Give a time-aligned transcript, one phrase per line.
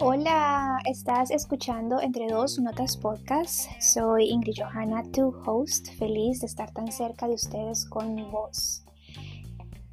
[0.00, 3.70] Hola, estás escuchando Entre Dos Notas Podcast.
[3.80, 8.84] Soy Ingrid Johanna, tu host, feliz de estar tan cerca de ustedes con mi voz.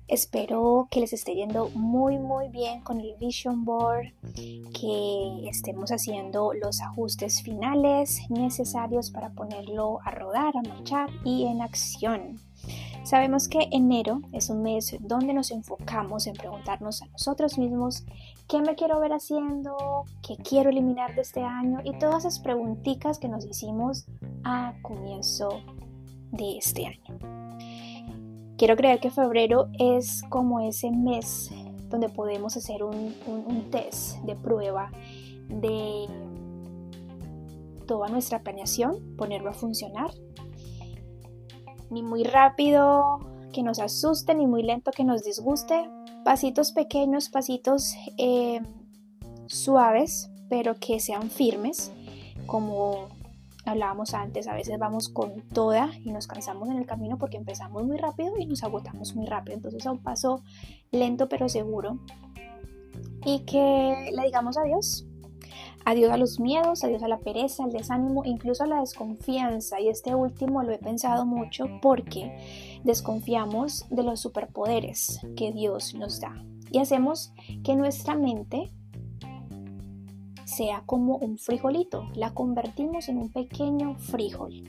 [0.08, 6.54] Espero que les esté yendo muy muy bien con el Vision Board, que estemos haciendo
[6.54, 12.39] los ajustes finales necesarios para ponerlo a rodar, a marchar y en acción.
[13.06, 18.04] Sabemos que enero es un mes donde nos enfocamos en preguntarnos a nosotros mismos
[18.48, 23.20] qué me quiero ver haciendo, qué quiero eliminar de este año y todas esas preguntitas
[23.20, 24.07] que nos hicimos
[24.43, 25.50] a comienzo
[26.32, 27.20] de este año.
[28.57, 31.51] Quiero creer que febrero es como ese mes
[31.90, 34.90] donde podemos hacer un, un test de prueba
[35.48, 36.08] de
[37.86, 40.09] toda nuestra planeación, ponerlo a funcionar
[41.89, 43.20] ni muy rápido
[43.53, 45.89] que nos asuste, ni muy lento que nos disguste.
[46.23, 48.62] Pasitos pequeños, pasitos eh,
[49.48, 51.92] suaves, pero que sean firmes,
[52.46, 53.09] como
[53.66, 57.84] hablábamos antes, a veces vamos con toda y nos cansamos en el camino porque empezamos
[57.84, 59.56] muy rápido y nos agotamos muy rápido.
[59.56, 60.44] Entonces a un paso
[60.92, 62.00] lento pero seguro.
[63.26, 65.08] Y que le digamos adiós,
[65.88, 69.80] Adiós a los miedos, adiós a la pereza, al desánimo, incluso a la desconfianza.
[69.80, 76.19] Y este último lo he pensado mucho porque desconfiamos de los superpoderes que Dios nos
[76.19, 76.44] da.
[76.72, 78.72] Y hacemos que nuestra mente
[80.45, 82.09] sea como un frijolito.
[82.16, 84.63] La convertimos en un pequeño frijol.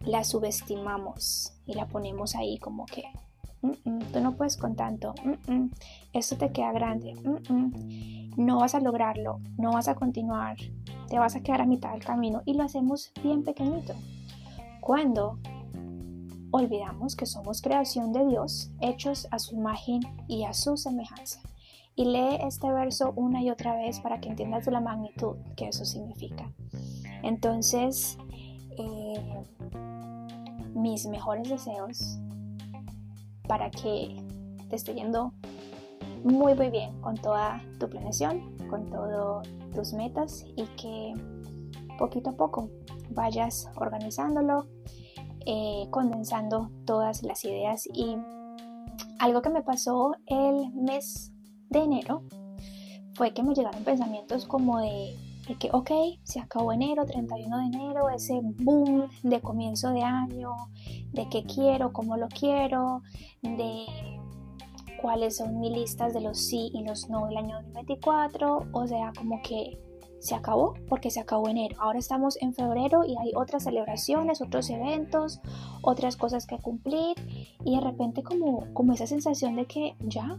[0.00, 3.04] La subestimamos y la ponemos ahí como que
[4.12, 5.14] tú no puedes con tanto,
[6.12, 7.14] esto te queda grande,
[8.36, 10.56] no vas a lograrlo, no vas a continuar,
[11.08, 13.94] te vas a quedar a mitad del camino y lo hacemos bien pequeñito.
[14.80, 15.38] Cuando
[16.50, 21.40] olvidamos que somos creación de Dios, hechos a su imagen y a su semejanza.
[21.94, 25.84] Y lee este verso una y otra vez para que entiendas la magnitud que eso
[25.84, 26.50] significa.
[27.22, 28.16] Entonces,
[28.78, 29.44] eh,
[30.74, 32.18] mis mejores deseos
[33.52, 34.16] para que
[34.70, 35.34] te esté yendo
[36.24, 41.12] muy muy bien con toda tu planeación, con todas tus metas y que
[41.98, 42.70] poquito a poco
[43.10, 44.68] vayas organizándolo,
[45.44, 47.86] eh, condensando todas las ideas.
[47.92, 48.16] Y
[49.18, 51.34] algo que me pasó el mes
[51.68, 52.22] de enero
[53.16, 55.14] fue que me llegaron pensamientos como de
[55.46, 55.90] de que, ok,
[56.22, 60.54] se acabó enero, 31 de enero, ese boom de comienzo de año,
[61.12, 63.02] de qué quiero, cómo lo quiero,
[63.42, 63.86] de
[65.00, 69.12] cuáles son mis listas de los sí y los no del año 2024, o sea,
[69.16, 69.78] como que
[70.22, 71.76] se acabó porque se acabó enero.
[71.80, 75.40] Ahora estamos en febrero y hay otras celebraciones, otros eventos,
[75.82, 77.16] otras cosas que cumplir
[77.64, 80.38] y de repente como, como esa sensación de que ya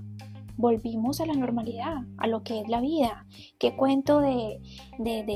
[0.58, 3.26] volvimos a la normalidad, a lo que es la vida.
[3.60, 4.60] ¿Qué cuento de,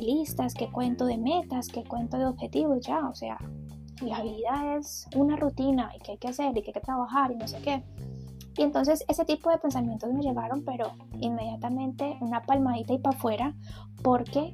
[0.01, 0.53] listas?
[0.53, 1.69] ¿Qué cuento de metas?
[1.69, 2.85] ¿Qué cuento de objetivos?
[2.85, 3.37] Ya, o sea,
[4.01, 7.31] la vida es una rutina y que hay que hacer y que hay que trabajar
[7.31, 7.83] y no sé qué.
[8.57, 13.55] Y entonces ese tipo de pensamientos me llegaron, pero inmediatamente una palmadita y para afuera,
[14.01, 14.53] porque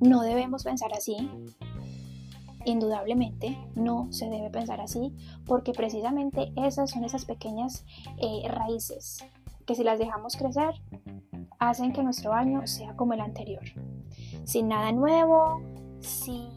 [0.00, 1.16] no debemos pensar así.
[2.66, 5.14] Indudablemente no se debe pensar así,
[5.46, 7.84] porque precisamente esas son esas pequeñas
[8.18, 9.24] eh, raíces
[9.70, 10.74] que si las dejamos crecer,
[11.60, 13.62] hacen que nuestro año sea como el anterior.
[14.42, 15.62] Sin nada nuevo,
[16.00, 16.48] sin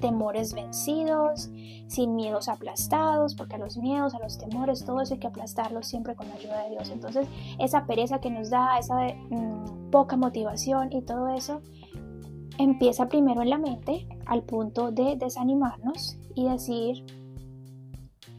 [0.00, 1.50] temores vencidos,
[1.88, 5.88] sin miedos aplastados, porque a los miedos, a los temores, todo eso hay que aplastarlos
[5.88, 6.90] siempre con la ayuda de Dios.
[6.90, 7.26] Entonces,
[7.58, 11.62] esa pereza que nos da, esa mm, poca motivación y todo eso,
[12.58, 17.04] empieza primero en la mente al punto de desanimarnos y decir,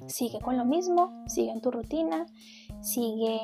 [0.08, 2.26] sigue con lo mismo, sigue en tu rutina,
[2.80, 3.38] sigue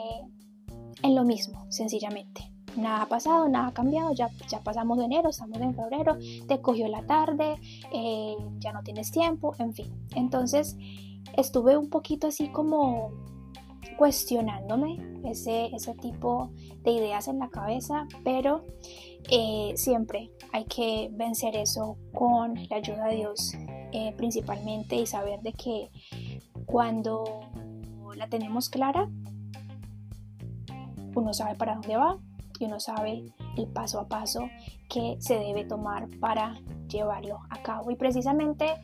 [1.03, 2.52] en lo mismo, sencillamente.
[2.75, 6.59] Nada ha pasado, nada ha cambiado, ya, ya pasamos de enero, estamos en febrero, te
[6.59, 7.56] cogió la tarde,
[7.91, 9.94] eh, ya no tienes tiempo, en fin.
[10.16, 10.75] Entonces
[11.38, 13.12] estuve un poquito así como
[13.98, 16.50] cuestionándome ese, ese tipo
[16.83, 18.63] de ideas en la cabeza, pero
[19.30, 23.54] eh, siempre hay que vencer eso con la ayuda de Dios
[23.92, 25.92] eh, principalmente y saber de que
[26.66, 27.24] cuando
[28.16, 29.10] la tenemos clara,
[31.15, 32.18] uno sabe para dónde va
[32.60, 34.50] y uno sabe el paso a paso
[34.89, 36.56] que se debe tomar para
[36.88, 37.92] llevarlo a cabo.
[37.92, 38.75] Y precisamente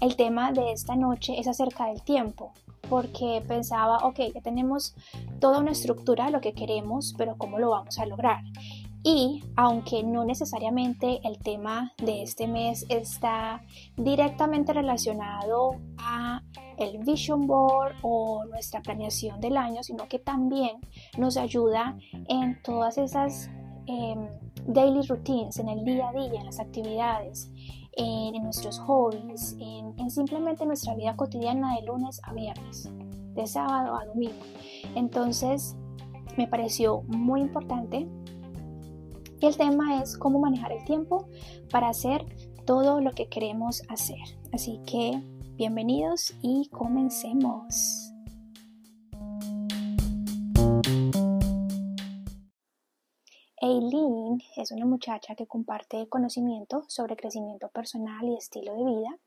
[0.00, 2.52] el tema de esta noche es acerca del tiempo,
[2.88, 4.94] porque pensaba, ok, ya tenemos
[5.40, 8.42] toda una estructura lo que queremos, pero ¿cómo lo vamos a lograr?
[9.08, 13.62] Y aunque no necesariamente el tema de este mes está
[13.96, 16.42] directamente relacionado a
[16.76, 20.80] el vision board o nuestra planeación del año, sino que también
[21.18, 21.96] nos ayuda
[22.28, 23.48] en todas esas
[23.86, 24.28] em,
[24.66, 27.52] daily routines, en el día a día, en las actividades,
[27.92, 32.90] en, nuestros hobbies, en, en simplemente nuestra vida cotidiana de lunes a viernes,
[33.36, 34.42] de sábado a domingo.
[34.96, 35.76] Entonces,
[36.36, 38.08] me pareció muy importante.
[39.40, 41.28] Y el tema es cómo manejar el tiempo
[41.70, 42.24] para hacer
[42.64, 44.20] todo lo que queremos hacer.
[44.52, 45.20] Así que
[45.56, 48.12] bienvenidos y comencemos.
[53.60, 59.18] Eileen es una muchacha que comparte conocimiento sobre crecimiento personal y estilo de vida.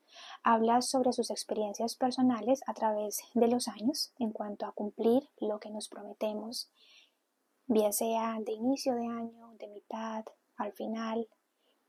[0.43, 5.59] Habla sobre sus experiencias personales a través de los años en cuanto a cumplir lo
[5.59, 6.71] que nos prometemos,
[7.69, 10.25] bien sea de inicio de año, de mitad,
[10.57, 11.29] al final,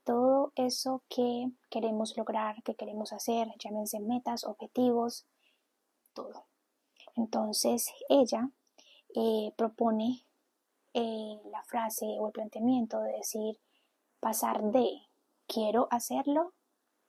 [0.05, 5.27] todo eso que queremos lograr, que queremos hacer, llámense metas, objetivos,
[6.13, 6.45] todo.
[7.17, 8.51] Entonces ella
[9.15, 10.25] eh, propone
[10.93, 13.59] eh, la frase o el planteamiento de decir
[14.21, 15.09] pasar de
[15.47, 16.53] quiero hacerlo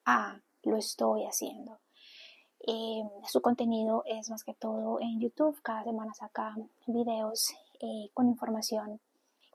[0.06, 1.80] a lo estoy haciendo.
[2.66, 5.62] Eh, su contenido es más que todo en YouTube.
[5.62, 9.00] Cada semana saca videos eh, con información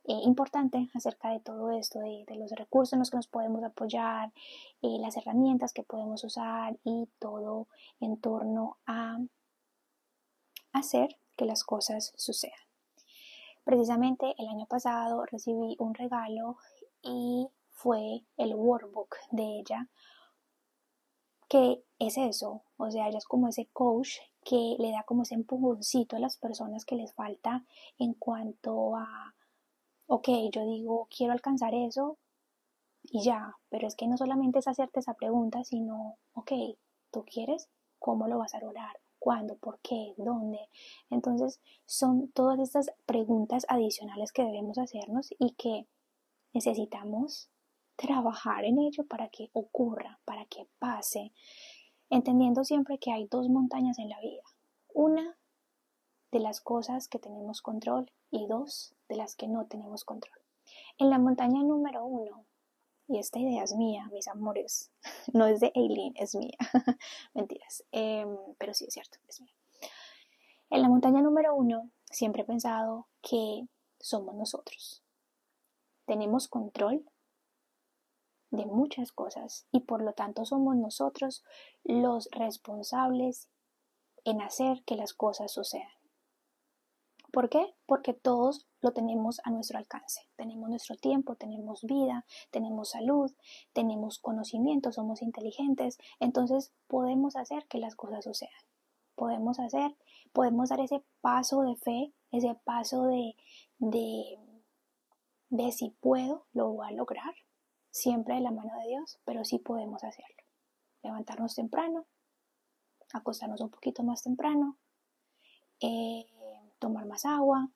[0.08, 4.32] importante acerca de todo esto, de, de, los recursos en los que nos podemos apoyar,
[4.80, 7.66] las herramientas que podemos usar y todo
[7.98, 9.18] en torno a
[10.72, 12.54] hacer que las cosas sucedan.
[13.64, 16.56] Precisamente el año pasado recibí un regalo
[17.02, 19.88] y fue el workbook de ella,
[21.48, 24.18] que es eso, o sea, ella es como ese coach
[24.48, 27.64] que le da como ese empujoncito a las personas que les falta
[27.98, 29.34] en cuanto a,
[30.06, 32.16] ok, yo digo, quiero alcanzar eso
[33.02, 36.52] y ya, pero es que no solamente es hacerte esa pregunta, sino, ok,
[37.10, 37.68] ¿tú quieres?
[37.98, 38.96] ¿Cómo lo vas a lograr?
[39.18, 40.68] cuándo, por qué, dónde.
[41.10, 45.88] Entonces son todas estas preguntas adicionales que debemos hacernos y que
[46.52, 47.50] necesitamos
[47.96, 51.32] trabajar en ello para que ocurra, para que pase,
[52.10, 54.42] entendiendo siempre que hay dos montañas en la vida.
[54.92, 55.36] Una
[56.32, 60.38] de las cosas que tenemos control y dos de las que no tenemos control.
[60.98, 62.44] En la montaña número uno
[63.08, 64.90] y esta idea es mía, mis amores,
[65.32, 66.56] no es de Aileen, es mía.
[67.34, 69.54] Mentiras, em, pero sí es cierto, es mía.
[70.70, 73.66] En la montaña número uno siempre he pensado que
[74.00, 75.02] somos nosotros.
[76.06, 77.08] Tenemos control
[78.56, 81.44] de muchas cosas y por lo tanto somos nosotros
[81.84, 83.48] los responsables
[84.24, 85.88] en hacer que las cosas sucedan.
[87.32, 87.74] ¿Por qué?
[87.86, 90.22] Porque todos lo tenemos a nuestro alcance.
[90.36, 93.30] Tenemos nuestro tiempo, tenemos vida, tenemos salud,
[93.72, 95.98] tenemos conocimiento, somos inteligentes.
[96.18, 98.54] Entonces podemos hacer que las cosas sucedan.
[99.16, 99.96] Podemos hacer,
[100.32, 103.34] podemos dar ese paso de fe, ese paso de,
[103.78, 104.38] de,
[105.50, 107.34] de si puedo, lo voy a lograr.
[107.96, 110.44] Siempre de la mano de Dios, pero sí podemos hacerlo.
[111.02, 112.04] Levantarnos temprano,
[113.14, 114.76] acostarnos un poquito más temprano.
[115.80, 116.26] Eh,
[116.78, 117.70] tomar más agua,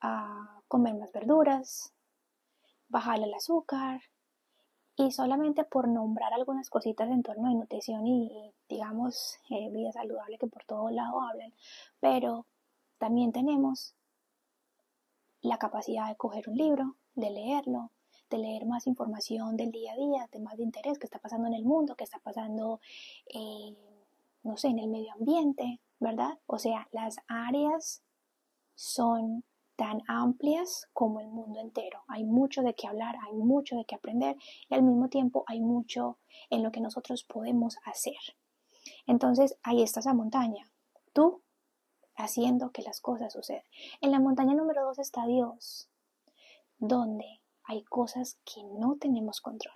[0.00, 1.92] a comer más verduras,
[2.88, 4.02] bajar el azúcar
[4.94, 10.38] y solamente por nombrar algunas cositas en torno de nutrición y, digamos eh, vida saludable
[10.38, 11.52] que por todo lado hablan,
[11.98, 12.46] pero
[12.98, 13.96] también tenemos
[15.40, 17.90] la capacidad de coger un libro, de leerlo,
[18.30, 21.54] de leer más información del día a día, temas de interés que está pasando en
[21.54, 22.80] el mundo, que está pasando,
[23.26, 23.76] eh,
[24.42, 26.38] no sé, en el medio ambiente, ¿verdad?
[26.46, 28.02] O sea, las áreas
[28.74, 29.44] son
[29.76, 32.02] tan amplias como el mundo entero.
[32.08, 34.36] Hay mucho de qué hablar, hay mucho de qué aprender
[34.68, 36.18] y al mismo tiempo hay mucho
[36.50, 38.18] en lo que nosotros podemos hacer.
[39.06, 40.70] Entonces, ahí está esa montaña.
[41.12, 41.42] Tú
[42.16, 43.64] haciendo que las cosas sucedan.
[44.00, 45.88] En la montaña número dos está Dios,
[46.78, 49.74] donde hay cosas que no tenemos control.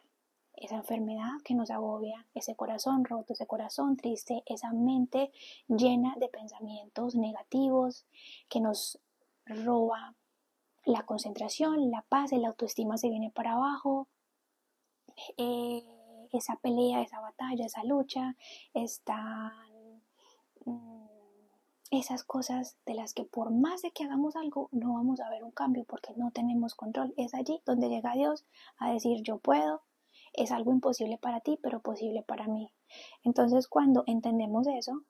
[0.54, 5.30] Esa enfermedad que nos agobia, ese corazón roto, ese corazón triste, esa mente
[5.68, 8.06] llena de pensamientos negativos
[8.48, 8.98] que nos
[9.46, 10.14] roba
[10.84, 14.08] la concentración, la paz, la autoestima se viene para abajo,
[15.36, 15.84] eh,
[16.32, 18.36] esa pelea, esa batalla, esa lucha,
[18.74, 19.52] están
[20.64, 21.07] mm,
[21.90, 25.42] esas cosas de las que por más de que hagamos algo no vamos a ver
[25.44, 27.14] un cambio porque no tenemos control.
[27.16, 28.44] Es allí donde llega Dios
[28.78, 29.82] a decir yo puedo,
[30.34, 32.70] es algo imposible para ti, pero posible para mí.
[33.24, 35.02] Entonces, cuando entendemos eso,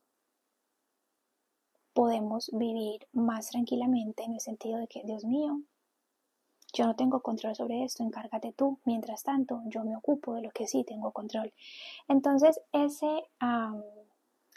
[1.93, 5.61] podemos vivir más tranquilamente en el sentido de que, Dios mío,
[6.73, 8.79] yo no tengo control sobre esto, encárgate tú.
[8.85, 11.53] Mientras tanto, yo me ocupo de lo que sí tengo control.
[12.07, 13.25] Entonces, ese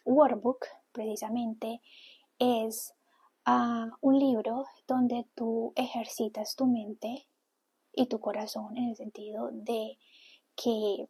[0.06, 1.82] workbook precisamente
[2.42, 2.96] es
[3.46, 7.28] ah, un libro donde tú ejercitas tu mente
[7.94, 10.00] y tu corazón en el sentido de
[10.56, 11.08] que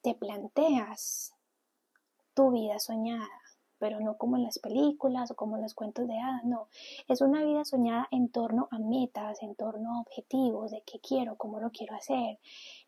[0.00, 1.34] te planteas
[2.32, 3.28] tu vida soñada,
[3.78, 6.68] pero no como en las películas o como en los cuentos de hadas, no.
[7.06, 11.36] Es una vida soñada en torno a metas, en torno a objetivos, de qué quiero,
[11.36, 12.38] cómo lo quiero hacer.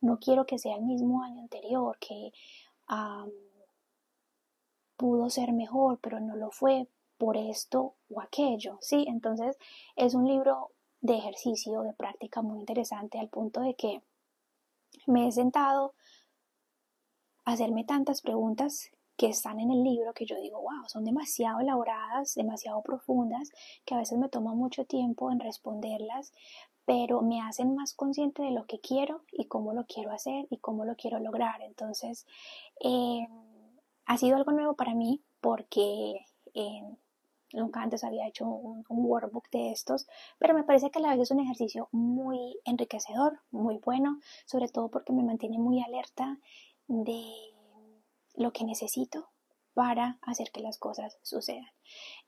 [0.01, 2.33] No quiero que sea el mismo año anterior, que
[4.97, 6.89] pudo ser mejor, pero no lo fue
[7.23, 9.05] por esto o aquello, ¿sí?
[9.07, 9.57] Entonces
[9.95, 14.02] es un libro de ejercicio, de práctica muy interesante al punto de que
[15.07, 15.95] me he sentado
[17.45, 21.61] a hacerme tantas preguntas que están en el libro que yo digo, wow, son demasiado
[21.61, 23.52] elaboradas, demasiado profundas,
[23.85, 26.33] que a veces me toma mucho tiempo en responderlas,
[26.87, 30.57] pero me hacen más consciente de lo que quiero y cómo lo quiero hacer y
[30.57, 31.62] cómo lo quiero lograr.
[31.62, 32.26] Entonces,
[32.81, 33.29] eh,
[34.07, 36.25] ha sido algo nuevo para mí porque
[36.55, 36.83] eh,
[37.53, 40.07] nunca antes había hecho un, workbook de estos,
[40.39, 44.69] pero me parece que a la vez es un ejercicio muy enriquecedor, muy bueno, sobre
[44.69, 46.39] todo porque me mantiene muy alerta
[46.89, 47.25] de
[48.35, 49.29] lo que necesito
[49.75, 51.71] para hacer que las cosas sucedan.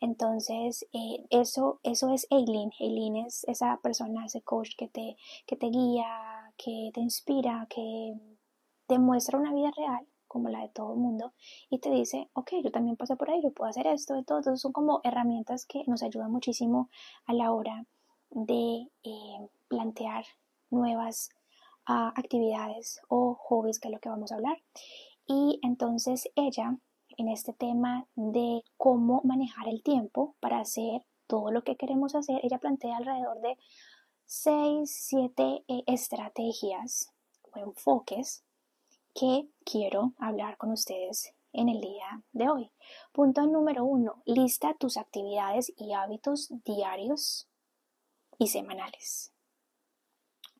[0.00, 2.72] Entonces, eh, eso, eso es Eileen.
[2.80, 5.16] Eileen es esa persona, ese coach que te,
[5.46, 8.14] que te guía, que te inspira, que
[8.86, 11.32] te muestra una vida real como la de todo el mundo
[11.70, 14.38] y te dice, ok, yo también pasé por ahí, yo puedo hacer esto, y todo.
[14.38, 16.90] Entonces son como herramientas que nos ayudan muchísimo
[17.24, 17.86] a la hora
[18.30, 20.24] de eh, plantear
[20.70, 21.30] nuevas
[21.86, 24.58] ah, actividades o hobbies, que es lo que vamos a hablar.
[25.24, 26.76] Y entonces ella,
[27.16, 32.40] en este tema de cómo manejar el tiempo para hacer todo lo que queremos hacer,
[32.42, 33.56] ella plantea alrededor de
[34.26, 37.12] 6, 7 eh, estrategias
[37.52, 38.42] o enfoques
[39.14, 42.70] que quiero hablar con ustedes en el día de hoy.
[43.12, 47.48] Punto número uno, lista tus actividades y hábitos diarios
[48.38, 49.32] y semanales.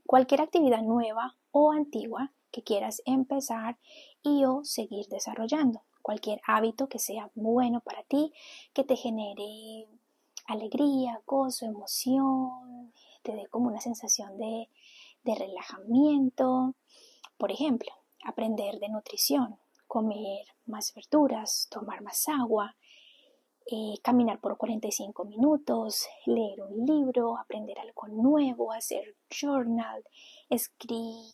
[0.06, 3.78] Cualquier actividad nueva o antigua que quieras empezar
[4.22, 5.82] y o seguir desarrollando.
[6.02, 8.32] Cualquier hábito que sea bueno para ti,
[8.72, 9.88] que te genere
[10.46, 12.92] alegría, gozo, emoción,
[13.22, 14.68] te dé como una sensación de,
[15.24, 16.74] de relajamiento.
[17.38, 17.90] Por ejemplo,
[18.24, 22.76] aprender de nutrición, comer más verduras, tomar más agua,
[23.66, 30.04] eh, caminar por 45 minutos, leer un libro, aprender algo nuevo, hacer journal,
[30.50, 31.32] escribir,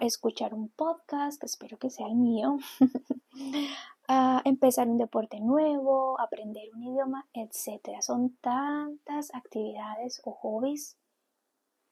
[0.00, 2.58] escuchar un podcast, que espero que sea el mío,
[4.44, 8.00] empezar un deporte nuevo, aprender un idioma, etc.
[8.00, 10.96] Son tantas actividades o hobbies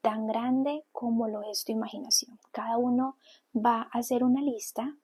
[0.00, 2.38] tan grande como lo es tu imaginación.
[2.52, 3.16] Cada uno
[3.54, 4.96] va a hacer una lista,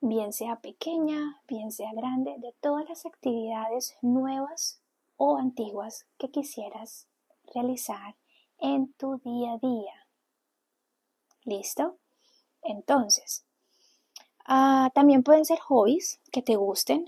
[0.00, 4.80] bien sea pequeña, bien sea grande, de todas las actividades nuevas
[5.16, 7.06] o antiguas que quisieras
[7.54, 8.16] realizar
[8.58, 10.06] en tu día a día.
[11.44, 11.96] ¿Listo?
[12.62, 13.44] Entonces,
[14.44, 17.06] ah, también pueden ser hobbies que te gusten.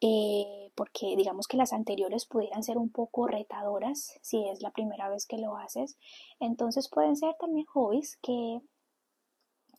[0.00, 5.08] Eh, porque digamos que las anteriores pudieran ser un poco retadoras si es la primera
[5.08, 5.96] vez que lo haces.
[6.40, 8.60] Entonces pueden ser también hobbies que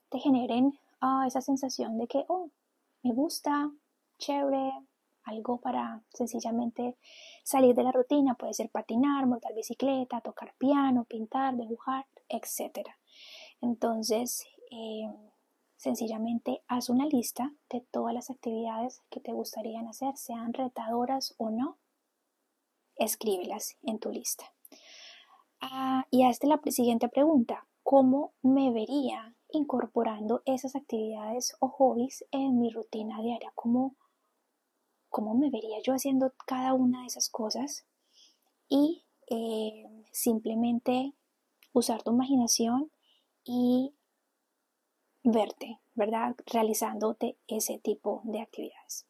[0.09, 2.50] te generen ah, esa sensación de que, oh,
[3.01, 3.71] me gusta,
[4.19, 4.73] chévere,
[5.23, 6.95] algo para sencillamente
[7.43, 8.35] salir de la rutina.
[8.35, 12.88] Puede ser patinar, montar bicicleta, tocar piano, pintar, dibujar, etc.
[13.62, 15.09] Entonces, eh,
[15.83, 21.49] Sencillamente haz una lista de todas las actividades que te gustarían hacer, sean retadoras o
[21.49, 21.77] no.
[22.95, 24.45] Escríbelas en tu lista.
[25.59, 27.67] Ah, y hazte la siguiente pregunta.
[27.83, 33.51] ¿Cómo me vería incorporando esas actividades o hobbies en mi rutina diaria?
[33.53, 33.97] ¿Cómo,
[35.09, 37.85] cómo me vería yo haciendo cada una de esas cosas?
[38.69, 41.13] Y eh, simplemente
[41.73, 42.89] usar tu imaginación
[43.43, 43.93] y
[45.24, 46.36] verte, ¿verdad?
[46.46, 49.08] Realizándote ese tipo de actividades.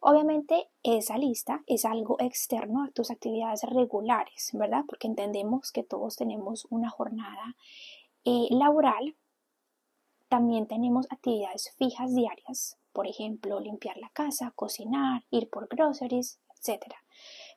[0.00, 4.84] Obviamente esa lista es algo externo a tus actividades regulares, ¿verdad?
[4.86, 7.56] Porque entendemos que todos tenemos una jornada
[8.24, 9.16] eh, laboral.
[10.28, 16.82] También tenemos actividades fijas diarias, por ejemplo, limpiar la casa, cocinar, ir por groceries, etc.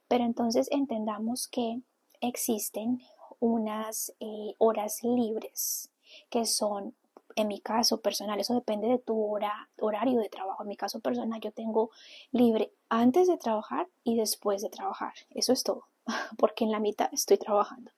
[0.08, 1.82] Pero entonces entendamos que
[2.22, 3.02] existen
[3.40, 5.92] unas eh, horas libres
[6.30, 6.96] que son
[7.38, 10.63] en mi caso personal, eso depende de tu hora, horario de trabajo.
[10.63, 11.91] En mi caso personal, yo tengo
[12.32, 15.13] libre antes de trabajar y después de trabajar.
[15.29, 15.86] Eso es todo.
[16.38, 17.91] porque en la mitad estoy trabajando.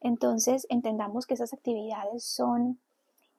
[0.00, 2.80] Entonces, entendamos que esas actividades son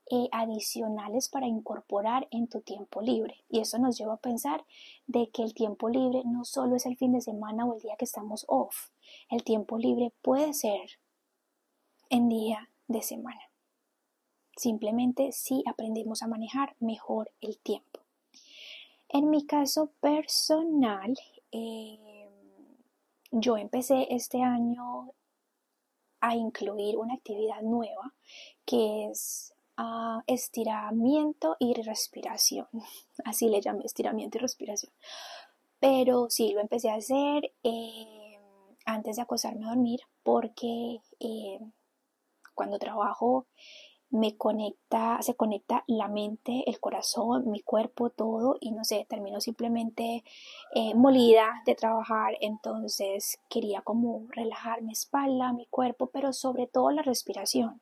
[0.10, 3.44] eh, adicionales para incorporar en tu tiempo libre.
[3.50, 4.64] Y eso nos lleva a pensar
[5.08, 7.98] de que el tiempo libre no solo es el fin de semana o el día
[7.98, 8.90] que estamos off.
[9.30, 11.00] El tiempo libre puede ser
[12.10, 13.51] en día de semana.
[14.62, 18.02] Simplemente si aprendemos a manejar mejor el tiempo.
[19.10, 21.18] En mi caso personal,
[21.52, 22.30] eh,
[23.32, 25.16] yo empecé este año
[26.20, 28.14] a incluir una actividad nueva
[28.64, 32.68] que es ah, estiramiento y respiración.
[33.26, 34.94] Así le llamé estiramiento y respiración.
[35.80, 38.38] Pero sí, lo empecé a hacer eh,
[38.86, 41.60] antes de acostarme a dormir porque eh,
[42.54, 43.48] cuando trabajo
[44.12, 49.40] me conecta, se conecta la mente, el corazón, mi cuerpo, todo y no sé, termino
[49.40, 50.24] simplemente
[50.76, 56.92] eh, molida de trabajar, entonces quería como relajar mi espalda, mi cuerpo, pero sobre todo
[56.92, 57.82] la respiración,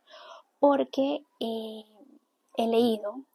[0.60, 1.84] porque eh,
[2.58, 3.26] he leído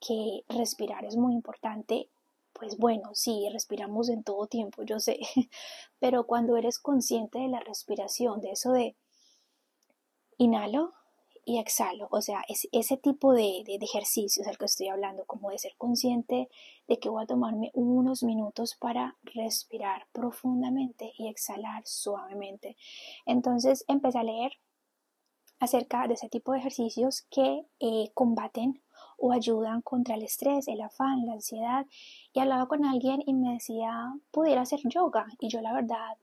[0.00, 2.08] que respirar es muy importante.
[2.52, 5.18] Pues bueno, sí, respiramos en todo tiempo, yo sé,
[5.98, 8.96] pero cuando eres consciente de la respiración, de eso de
[10.38, 10.92] inhalo,
[11.44, 12.08] y exhalo.
[12.10, 15.74] O sea, es ese tipo de, de, ejercicios al que estoy hablando, como de ser
[15.76, 16.48] consciente
[16.88, 22.76] de que voy a tomarme unos minutos para respirar profundamente y exhalar suavemente.
[23.26, 24.52] Entonces empecé a leer
[25.60, 28.82] acerca de ese tipo de ejercicios que eh, combaten
[29.18, 31.86] o ayudan contra el estrés, el afán, la ansiedad.
[32.32, 35.26] Y hablaba con alguien y me decía, pudiera hacer yoga.
[35.40, 36.18] Y yo la verdad,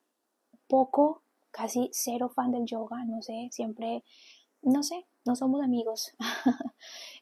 [0.68, 4.04] poco, casi cero fan del yoga, no sé, siempre
[4.62, 6.13] no sé, no somos amigos.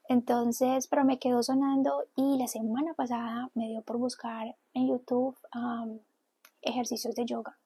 [0.10, 5.38] Entonces, pero me quedó sonando y la semana pasada me dio por buscar en YouTube
[6.62, 7.59] ejercicios de yoga.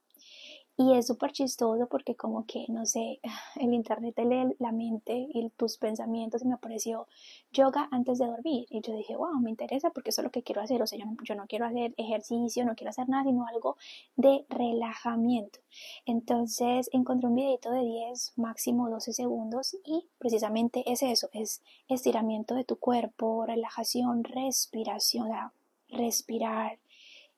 [0.75, 3.19] Y es súper chistoso porque como que, no sé,
[3.57, 7.07] el internet te lee la mente y tus pensamientos y me apareció
[7.51, 8.65] yoga antes de dormir.
[8.69, 10.81] Y yo dije, wow, me interesa porque eso es lo que quiero hacer.
[10.81, 13.77] O sea, yo no, yo no quiero hacer ejercicio, no quiero hacer nada, sino algo
[14.15, 15.59] de relajamiento.
[16.05, 22.55] Entonces encontré un videito de 10, máximo 12 segundos y precisamente es eso, es estiramiento
[22.55, 25.29] de tu cuerpo, relajación, respiración,
[25.89, 26.79] respirar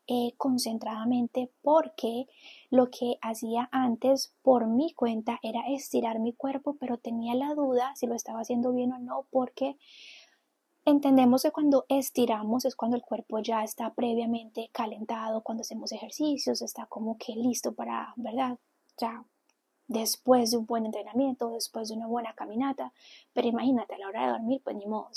[0.07, 2.27] eh, concentradamente porque
[2.75, 7.95] lo que hacía antes por mi cuenta era estirar mi cuerpo, pero tenía la duda
[7.95, 9.77] si lo estaba haciendo bien o no porque
[10.85, 16.61] entendemos que cuando estiramos es cuando el cuerpo ya está previamente calentado, cuando hacemos ejercicios,
[16.61, 18.59] está como que listo para, ¿verdad?
[18.97, 19.25] Ya
[19.87, 22.93] después de un buen entrenamiento, después de una buena caminata,
[23.33, 25.09] pero imagínate a la hora de dormir, pues ni modo.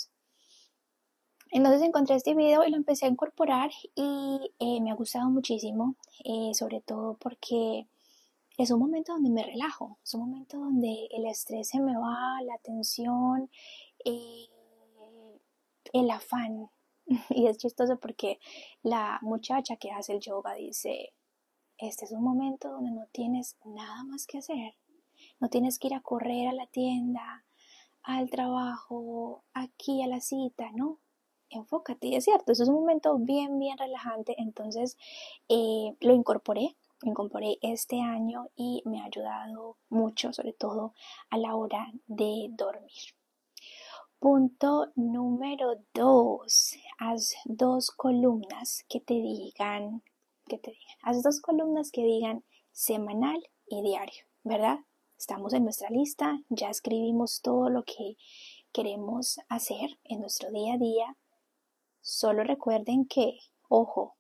[1.51, 5.97] Entonces encontré este video y lo empecé a incorporar y eh, me ha gustado muchísimo,
[6.25, 7.89] eh, sobre todo porque
[8.59, 12.43] es un momento donde me relajo, es un momento donde el estrés se me va,
[12.45, 13.51] la tensión,
[14.05, 14.49] eh,
[15.93, 16.71] el afán.
[17.31, 18.39] Y es chistoso porque
[18.83, 21.15] la muchacha que hace el yoga dice,
[21.79, 24.75] este es un momento donde no tienes nada más que hacer,
[25.41, 27.47] no tienes que ir a correr a la tienda,
[28.03, 30.99] al trabajo, aquí a la cita, ¿no?
[31.51, 32.09] Enfócate.
[32.09, 34.35] Y es cierto, eso es un momento bien, bien relajante.
[34.39, 34.97] Entonces
[35.49, 40.95] eh, lo incorporé, lo incorporé este año y me ha ayudado mucho, sobre todo
[41.31, 43.15] a la hora de dormir.
[44.19, 50.03] Punto número dos, haz dos columnas que te digan,
[50.49, 54.81] que te digan, haz dos columnas que digan semanal y diario, ¿verdad?
[55.17, 58.17] Estamos en nuestra lista, ya escribimos todo lo que
[58.73, 61.17] queremos hacer en nuestro día a día,
[62.01, 64.17] Solo recuerden que, ojo,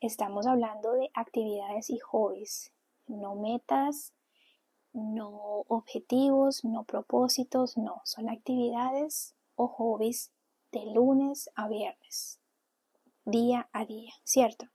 [0.00, 2.72] estamos hablando de actividades y hobbies,
[3.06, 4.12] no metas,
[4.92, 10.32] no objetivos, no propósitos, no, son actividades o hobbies
[10.72, 12.40] de lunes a viernes,
[13.24, 14.66] día a día, ¿cierto?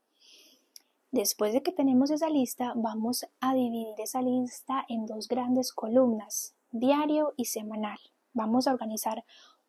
[1.10, 6.54] Después de que tenemos esa lista, vamos a dividir esa lista en dos grandes columnas,
[6.70, 7.98] diario y semanal.
[8.34, 9.24] Vamos a organizar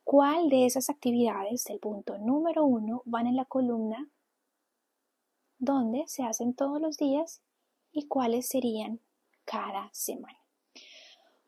[0.10, 4.10] ¿Cuál de esas actividades del punto número uno van en la columna
[5.58, 7.42] donde se hacen todos los días
[7.92, 9.02] y cuáles serían
[9.44, 10.40] cada semana?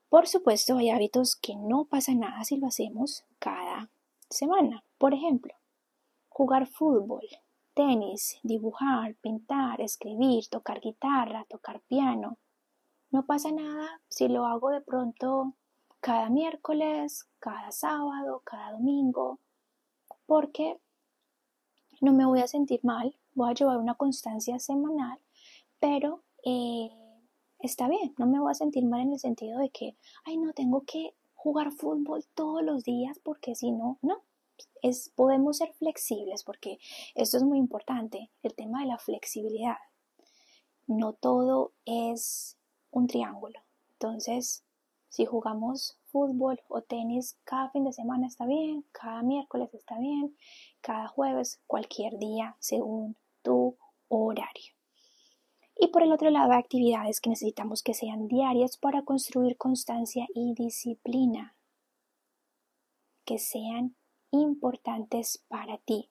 [0.10, 3.92] Por supuesto, hay hábitos que no pasa nada si lo hacemos cada
[4.30, 4.84] semana.
[4.98, 5.54] Por ejemplo,
[6.28, 7.24] jugar fútbol,
[7.74, 12.38] tenis, dibujar, pintar, escribir, tocar guitarra, tocar piano.
[13.10, 15.56] No pasa nada si lo hago de pronto
[16.00, 19.40] cada miércoles, cada sábado, cada domingo,
[20.26, 20.80] porque
[22.02, 25.20] no me voy a sentir mal, voy a llevar una constancia semanal,
[25.80, 26.90] pero eh,
[27.60, 30.54] está bien, no me voy a sentir mal en el sentido de que, ay, no,
[30.54, 34.22] tengo que jugar fútbol todos los días porque si no, no.
[34.82, 36.80] Es, podemos ser flexibles porque
[37.16, 39.78] esto es muy importante, el tema de la flexibilidad.
[40.86, 42.58] No todo es
[42.92, 43.62] un triángulo.
[43.94, 44.64] Entonces,
[45.10, 50.36] si jugamos fútbol o tenis cada fin de semana está bien, cada miércoles está bien,
[50.82, 54.74] cada jueves, cualquier día según tu horario.
[55.82, 60.54] Y por el otro lado, actividades que necesitamos que sean diarias para construir constancia y
[60.54, 61.56] disciplina,
[63.24, 63.96] que sean
[64.32, 66.10] importantes para ti.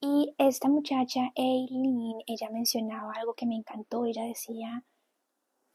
[0.00, 4.04] Y esta muchacha, Eileen, ella mencionaba algo que me encantó.
[4.04, 4.84] Ella decía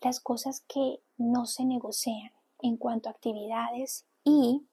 [0.02, 2.32] las cosas que no se negocian
[2.62, 4.66] en cuanto a actividades y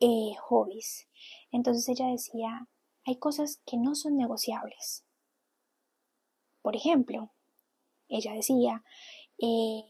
[0.00, 1.08] eh, hobbies.
[1.50, 2.68] Entonces ella decía,
[3.04, 5.04] hay cosas que no son negociables.
[6.62, 7.32] Por ejemplo,
[8.08, 8.84] ella decía,
[9.38, 9.84] eh,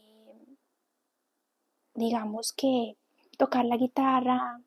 [1.93, 2.97] digamos que
[3.37, 4.61] tocar la guitarra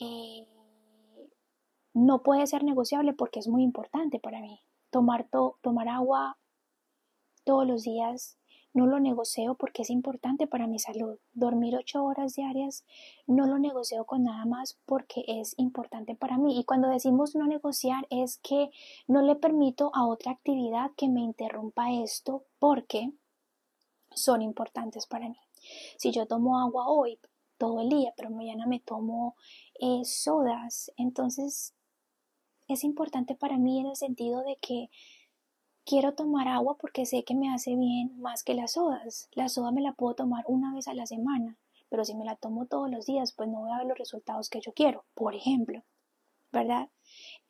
[0.00, 0.46] eh,
[1.92, 4.62] no puede ser negociable porque es muy importante para mí.
[4.90, 5.28] Tomar,
[5.60, 6.38] tomar agua
[7.48, 8.36] todos los días
[8.74, 11.18] no lo negocio porque es importante para mi salud.
[11.32, 12.84] Dormir ocho horas diarias
[13.26, 16.60] no lo negocio con nada más porque es importante para mí.
[16.60, 18.68] Y cuando decimos no negociar es que
[19.06, 23.12] no le permito a otra actividad que me interrumpa esto porque
[24.10, 25.38] son importantes para mí.
[25.96, 27.18] Si yo tomo agua hoy
[27.56, 29.36] todo el día, pero mañana me tomo
[29.80, 31.72] eh, sodas, entonces
[32.68, 34.90] es importante para mí en el sentido de que
[35.88, 39.30] Quiero tomar agua porque sé que me hace bien más que las sodas.
[39.32, 41.56] La soda me la puedo tomar una vez a la semana,
[41.88, 44.50] pero si me la tomo todos los días, pues no voy a ver los resultados
[44.50, 45.82] que yo quiero, por ejemplo,
[46.52, 46.90] ¿verdad?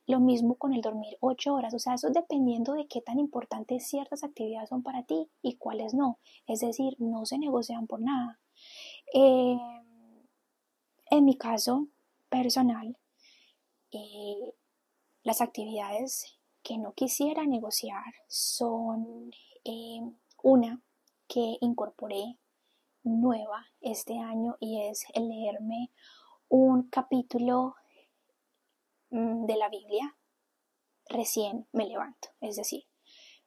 [0.06, 3.88] Lo mismo con el dormir ocho horas, o sea, eso dependiendo de qué tan importantes
[3.88, 6.20] ciertas actividades son para ti y cuáles no.
[6.46, 8.38] Es decir, no se negocian por nada.
[9.14, 9.58] Eh,
[11.10, 11.88] en mi caso
[12.28, 12.96] personal,
[13.90, 14.54] eh,
[15.24, 16.37] las actividades
[16.68, 19.30] que no quisiera negociar son
[19.64, 20.02] eh,
[20.42, 20.82] una
[21.26, 22.36] que incorporé
[23.02, 25.90] nueva este año y es el leerme
[26.50, 27.74] un capítulo
[29.08, 30.14] mm, de la Biblia
[31.08, 32.28] recién me levanto.
[32.42, 32.84] Es decir,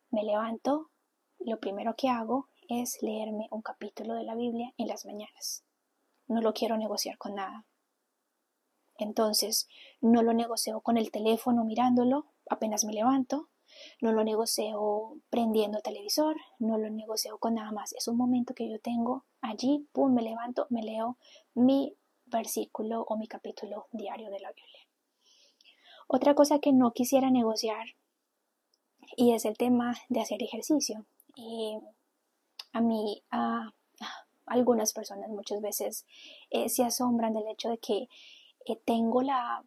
[0.10, 0.90] me levanto,
[1.38, 5.64] lo primero que hago es leerme un capítulo de la Biblia en las mañanas.
[6.26, 7.68] No lo quiero negociar con nada.
[8.98, 13.50] Entonces, no lo negocio con el teléfono mirándolo, apenas me levanto,
[14.02, 17.94] no lo negocio prendiendo el televisor, no lo negocio con nada más.
[17.94, 21.18] Es un momento que yo tengo allí, pum, me levanto, me leo
[21.54, 24.88] mi versículo o mi capítulo diario de la Biblia.
[26.08, 27.96] Otra cosa que no quisiera negociar
[29.16, 31.06] y es el tema de hacer ejercicio.
[32.74, 33.74] a mí, a,
[34.46, 36.06] algunas personas muchas veces
[36.50, 38.10] eh, se asombran del hecho de que
[38.66, 39.64] eh, tengo la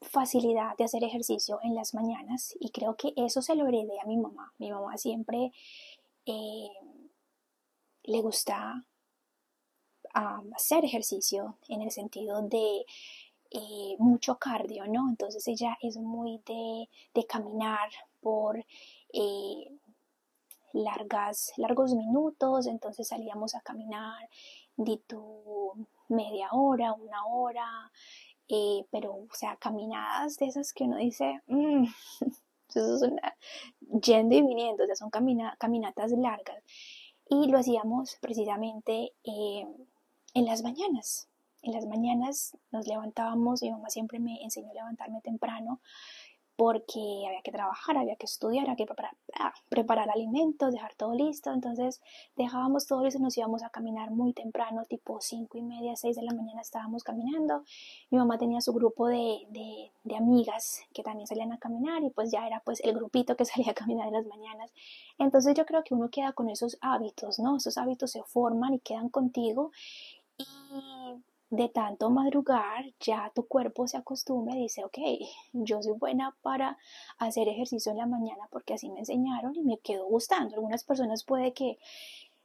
[0.00, 4.06] facilidad de hacer ejercicio en las mañanas y creo que eso se lo heredé a
[4.06, 4.52] mi mamá.
[4.58, 5.52] Mi mamá siempre
[6.26, 6.68] eh,
[8.04, 8.84] le gusta
[10.54, 12.84] hacer ejercicio en el sentido de
[13.50, 15.08] eh, mucho cardio, ¿no?
[15.08, 17.88] Entonces ella es muy de, caminar
[18.20, 18.64] por
[19.12, 19.78] eh,
[20.72, 24.28] largas, largos minutos, entonces salíamos a caminar
[24.76, 27.90] de tu media hora, una hora,
[28.48, 31.84] eh, pero, o sea, caminadas de esas que uno dice, mmm,
[32.68, 33.36] eso es una,
[34.02, 36.62] yendo y viniendo, o sea, son caminatas largas.
[37.30, 39.66] Y lo hacíamos precisamente eh,
[40.34, 41.28] en las mañanas.
[41.62, 45.80] En las mañanas nos levantábamos, mi mamá siempre me enseñó a levantarme temprano
[46.58, 51.14] porque había que trabajar, había que estudiar, había que preparar, ah, preparar alimentos, dejar todo
[51.14, 51.52] listo.
[51.52, 52.02] Entonces
[52.36, 56.16] dejábamos todo listo y nos íbamos a caminar muy temprano, tipo cinco y media, seis
[56.16, 57.62] de la mañana estábamos caminando.
[58.10, 62.10] Mi mamá tenía su grupo de, de, de, amigas que también salían a caminar y
[62.10, 64.72] pues ya era pues el grupito que salía a caminar en las mañanas.
[65.16, 67.58] Entonces yo creo que uno queda con esos hábitos, ¿no?
[67.58, 69.70] Esos hábitos se forman y quedan contigo.
[70.36, 70.44] Y
[71.50, 74.98] de tanto madrugar, ya tu cuerpo se acostumbra y dice, ok,
[75.52, 76.78] yo soy buena para
[77.18, 80.56] hacer ejercicio en la mañana porque así me enseñaron y me quedó gustando.
[80.56, 81.78] Algunas personas puede que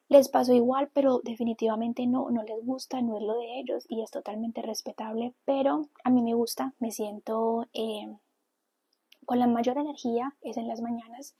[0.08, 4.02] les pasó igual, pero definitivamente no, no les gusta, no es lo de ellos y
[4.02, 8.16] es totalmente respetable, pero a mí me gusta, me siento eh,
[9.26, 11.36] con la mayor energía, es en las mañanas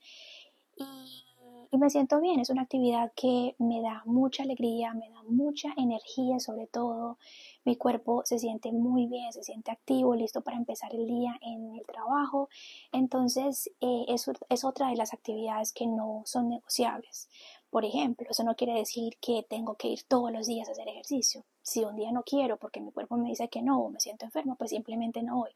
[1.74, 2.38] y me siento bien.
[2.38, 7.18] Es una actividad que me da mucha alegría, me da mucha energía sobre todo.
[7.64, 11.74] Mi cuerpo se siente muy bien, se siente activo, listo para empezar el día en
[11.74, 12.48] el trabajo.
[12.92, 17.28] Entonces, eh, es, otra de las actividades que no son negociables.
[17.70, 20.86] Por ejemplo, eso no quiere decir que tengo que ir todos los días a hacer
[20.86, 21.44] ejercicio.
[21.60, 24.26] Si un día no quiero porque mi cuerpo me dice que no o me siento
[24.26, 25.50] enfermo, pues simplemente no voy.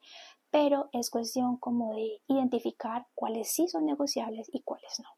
[0.51, 5.18] Pero es cuestión como de identificar cuáles sí son negociables y cuáles no.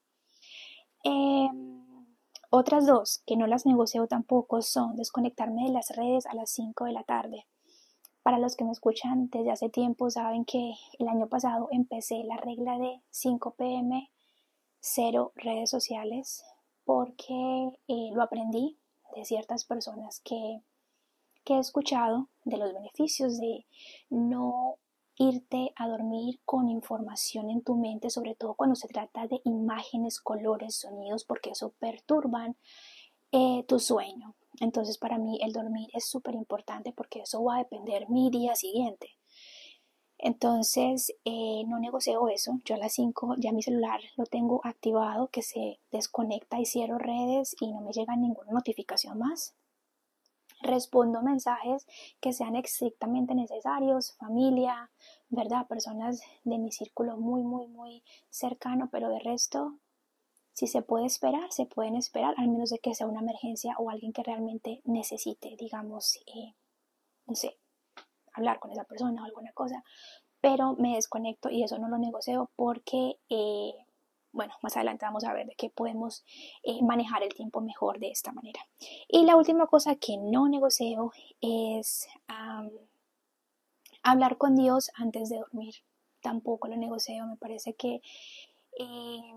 [1.03, 2.07] Em,
[2.51, 6.85] otras dos que no las negocio tampoco son desconectarme de las redes a las 5
[6.85, 7.47] de la tarde.
[8.23, 12.37] Para los que me escuchan desde hace tiempo saben que el año pasado empecé la
[12.37, 14.11] regla de 5 pm,
[14.81, 16.45] cero redes sociales,
[16.85, 18.79] porque eh, lo aprendí
[19.15, 20.61] de ciertas personas que,
[21.45, 23.67] que he escuchado de los beneficios de
[24.11, 24.77] no
[25.21, 30.19] irte a dormir con información en tu mente, sobre todo cuando se trata de imágenes,
[30.19, 32.57] colores, sonidos, porque eso perturban
[33.31, 34.35] eh, tu sueño.
[34.61, 38.55] Entonces para mí el dormir es súper importante porque eso va a depender mi día
[38.55, 39.19] siguiente.
[40.17, 42.59] Entonces eh, no negocio eso.
[42.65, 46.97] Yo a las 5 ya mi celular lo tengo activado que se desconecta y cierro
[46.97, 49.55] redes y no me llega ninguna notificación más
[50.61, 51.87] respondo mensajes
[52.21, 54.91] que sean estrictamente necesarios, familia,
[55.29, 55.67] ¿verdad?
[55.67, 59.79] Personas de mi círculo muy, muy, muy cercano, pero de resto,
[60.53, 63.91] si se puede esperar, se pueden esperar, al menos de que sea una emergencia o
[63.91, 66.55] alguien que realmente necesite, digamos, eh,
[67.27, 67.59] no sé,
[68.33, 69.83] hablar con esa persona o alguna cosa,
[70.41, 73.75] pero me desconecto y eso no lo negocio porque eh,
[74.33, 76.25] bueno, más adelante vamos a ver de qué podemos
[76.63, 78.61] eh, manejar el tiempo mejor de esta manera.
[79.09, 82.09] Y la última cosa que no negocio es
[84.03, 85.75] hablar con Dios antes de dormir.
[86.21, 88.03] Tampoco lo negocio, me parece que
[88.79, 89.35] eh,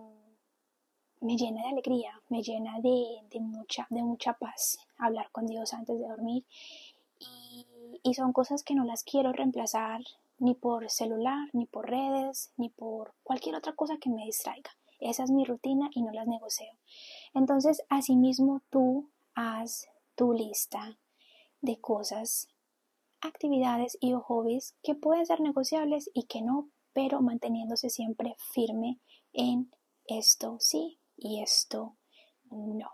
[1.22, 5.98] me llena de alegría, me llena de, mucha, de mucha paz hablar con Dios antes
[6.00, 6.46] de dormir.
[8.04, 10.02] y son cosas que no las quiero reemplazar
[10.40, 14.72] ni por celular, ni por redes, ni por cualquier otra cosa que me distraiga.
[15.04, 16.68] Esa es mi rutina y no las negocio.
[17.34, 20.98] Entonces, asimismo, tú haz tu lista
[21.62, 22.48] de cosas,
[23.20, 29.00] actividades y hobbies que pueden ser negociables y que no, pero manteniéndose siempre firme
[29.34, 29.72] en
[30.06, 31.98] esto sí y esto
[32.50, 32.90] no.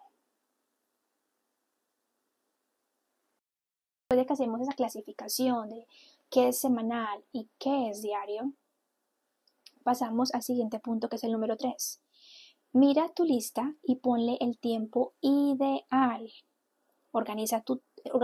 [4.09, 5.85] Después de que hacemos esa clasificación de
[6.31, 8.53] qué es semanal y qué es diario,
[9.83, 12.01] pasamos al siguiente punto que es el número 3.
[12.71, 16.31] Mira tu lista y ponle el tiempo ideal.
[17.11, 17.81] Organiza, tu,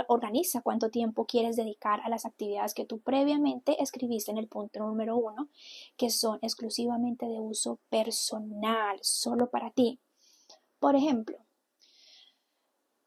[0.08, 4.80] organiza cuánto tiempo quieres dedicar a las actividades que tú previamente escribiste en el punto
[4.80, 5.50] número 1,
[5.98, 10.00] que son exclusivamente de uso personal, solo para ti.
[10.80, 11.40] Por ejemplo,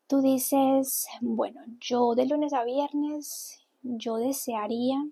[0.08, 5.06] tú dices, bueno, yo de lunes a viernes, yo desearía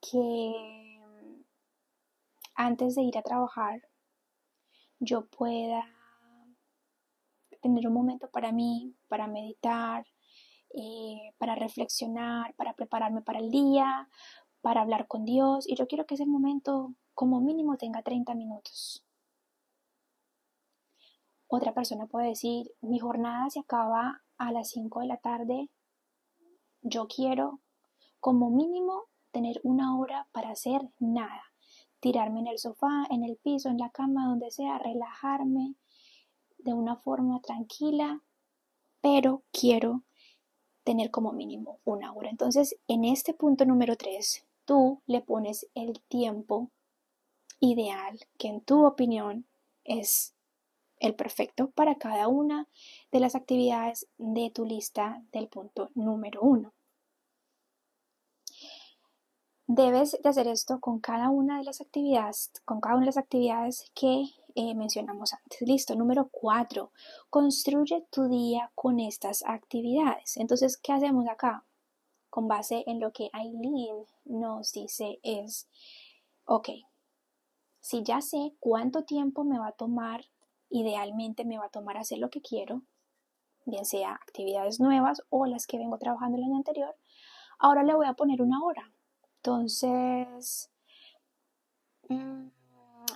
[0.00, 0.83] que
[2.54, 3.82] antes de ir a trabajar
[5.04, 5.84] yo pueda
[7.60, 10.06] tener un momento para mí, para meditar,
[10.70, 14.08] eh, para reflexionar, para prepararme para el día,
[14.60, 15.68] para hablar con Dios.
[15.68, 19.04] Y yo quiero que ese momento como mínimo tenga 30 minutos.
[21.46, 25.70] Otra persona puede decir, mi jornada se acaba a las 5 de la tarde.
[26.82, 27.60] Yo quiero
[28.20, 31.53] como mínimo tener una hora para hacer nada
[32.04, 35.74] tirarme en el sofá, en el piso, en la cama, donde sea, relajarme
[36.58, 38.20] de una forma tranquila,
[39.00, 40.02] pero quiero
[40.82, 42.28] tener como mínimo una hora.
[42.28, 46.68] Entonces, en este punto número 3, tú le pones el tiempo
[47.58, 49.46] ideal que en tu opinión
[49.84, 50.34] es
[50.98, 52.68] el perfecto para cada una
[53.12, 56.70] de las actividades de tu lista del punto número 1.
[59.66, 63.16] Debes de hacer esto con cada una de las actividades, con cada una de las
[63.16, 64.24] actividades que
[64.54, 65.62] eh, mencionamos antes.
[65.62, 65.94] Listo.
[65.94, 66.92] Número cuatro.
[67.30, 70.36] Construye tu día con estas actividades.
[70.36, 71.64] Entonces, ¿qué hacemos acá?
[72.28, 75.66] Con base en lo que Aileen nos dice es,
[76.44, 76.68] ok,
[77.80, 80.26] si ya sé cuánto tiempo me va a tomar,
[80.68, 82.82] idealmente me va a tomar hacer lo que quiero,
[83.64, 86.94] bien sea actividades nuevas o las que vengo trabajando el año anterior,
[87.58, 88.93] ahora le voy a poner una hora
[89.44, 90.70] entonces,
[92.08, 92.48] mm,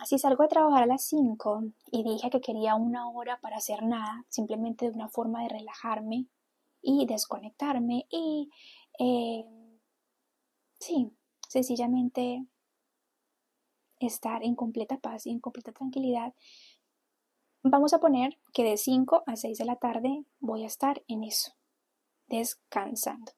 [0.05, 3.83] si salgo de trabajar a las 5 y dije que quería una hora para hacer
[3.83, 6.27] nada, simplemente de una forma de relajarme
[6.83, 8.51] y desconectarme y,
[8.99, 9.47] eh,
[10.79, 11.11] sí,
[11.49, 12.45] sencillamente
[13.99, 16.35] estar en completa paz y en completa tranquilidad.
[17.63, 21.25] Vamos a poner que de 5 a 6 de la tarde voy a estar en
[21.25, 21.55] eso,
[22.27, 23.38] descansando.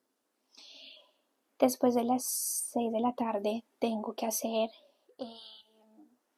[1.60, 2.24] Después de las
[2.72, 4.70] 6 de la tarde tengo que hacer
[5.18, 5.38] eh,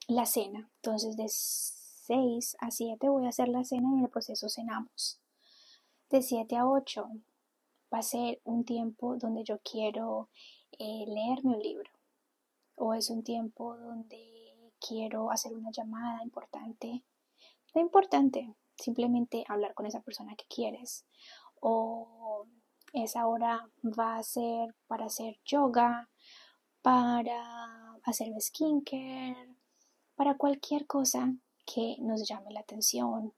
[0.09, 0.69] la cena.
[0.83, 5.21] Entonces de 6 a 7 voy a hacer la cena y en el proceso cenamos.
[6.11, 7.09] De 7 a 8
[7.95, 10.29] va a ser un tiempo donde yo quiero
[10.73, 11.91] eh, leerme un libro
[12.75, 17.05] o es un tiempo donde quiero hacer una llamada importante.
[17.77, 21.07] No importante, simplemente hablar con esa persona que quieres.
[21.61, 22.49] O
[22.93, 26.09] esa hora va a ser para hacer yoga,
[26.83, 29.57] para hacer skincare,
[30.15, 33.33] para cualquier cosa que nos llame la atención.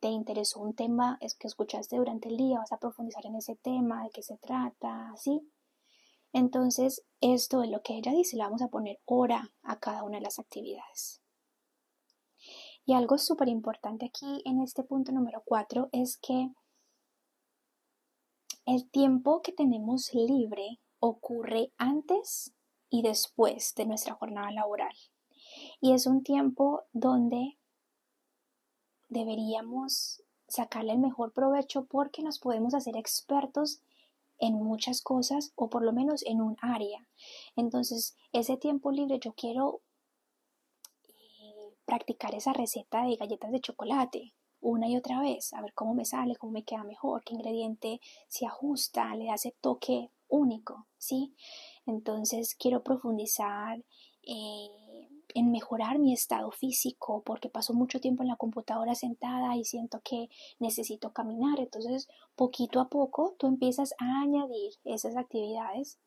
[0.00, 3.56] Te interesó un tema es que escuchaste durante el día, vas a profundizar en ese
[3.56, 5.42] tema, de qué se trata, ¿sí?
[6.32, 10.18] Entonces, esto es lo que ella dice, le vamos a poner hora a cada una
[10.18, 11.20] de las actividades.
[12.84, 16.50] Y algo súper importante aquí en este punto número 4 es que
[18.68, 22.52] el tiempo que tenemos libre ocurre antes
[22.90, 24.94] y después de nuestra jornada laboral.
[25.80, 27.58] Y es un tiempo donde
[29.08, 33.80] deberíamos sacarle el mejor provecho porque nos podemos hacer expertos
[34.38, 37.08] en muchas cosas o por lo menos en un área.
[37.56, 39.80] Entonces, ese tiempo libre yo quiero
[41.08, 45.94] eh, practicar esa receta de galletas de chocolate una y otra vez, a ver cómo
[45.94, 51.34] me sale, cómo me queda mejor, qué ingrediente se ajusta, le hace toque único, ¿sí?
[51.86, 53.82] Entonces quiero profundizar
[54.22, 59.64] eh, en mejorar mi estado físico porque paso mucho tiempo en la computadora sentada y
[59.64, 61.60] siento que necesito caminar.
[61.60, 65.98] Entonces, poquito a poco tú empiezas a añadir esas actividades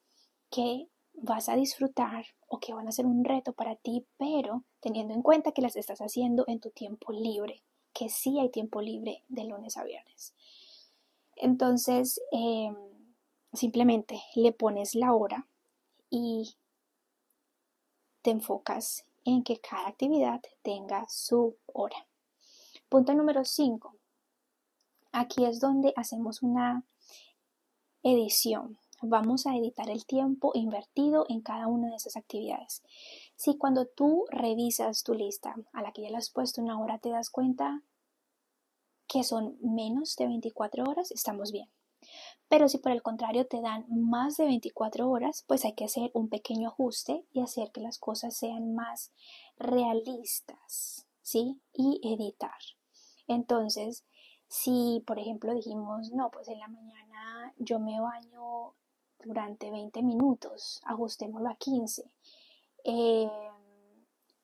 [0.49, 5.13] que vas a disfrutar o que van a ser un reto para ti, pero teniendo
[5.13, 9.23] en cuenta que las estás haciendo en tu tiempo libre, que sí hay tiempo libre
[9.27, 10.33] de lunes a viernes.
[11.35, 12.75] Entonces, em,
[13.53, 15.47] simplemente le pones la hora
[16.09, 16.55] y
[18.21, 22.07] te enfocas en que cada actividad tenga su hora.
[22.89, 23.95] Punto número 5.
[25.11, 26.85] Aquí es donde hacemos una
[28.03, 28.77] edición.
[29.01, 32.83] Vamos a editar el tiempo invertido en cada una de esas actividades.
[33.43, 36.99] Si cuando tú revisas tu lista a la que ya le has puesto una hora
[36.99, 37.81] te das cuenta
[39.07, 41.67] que son menos de 24 horas, estamos bien.
[42.49, 46.11] Pero si por el contrario te dan más de 24 horas, pues hay que hacer
[46.13, 49.11] un pequeño ajuste y hacer que las cosas sean más
[49.57, 51.59] realistas, ¿sí?
[51.73, 52.61] Y editar.
[53.25, 54.05] Entonces,
[54.49, 58.75] si por ejemplo dijimos, no, pues en la mañana yo me baño
[59.25, 62.03] durante 20 minutos, ajustémoslo a 15.
[62.83, 63.29] Eh,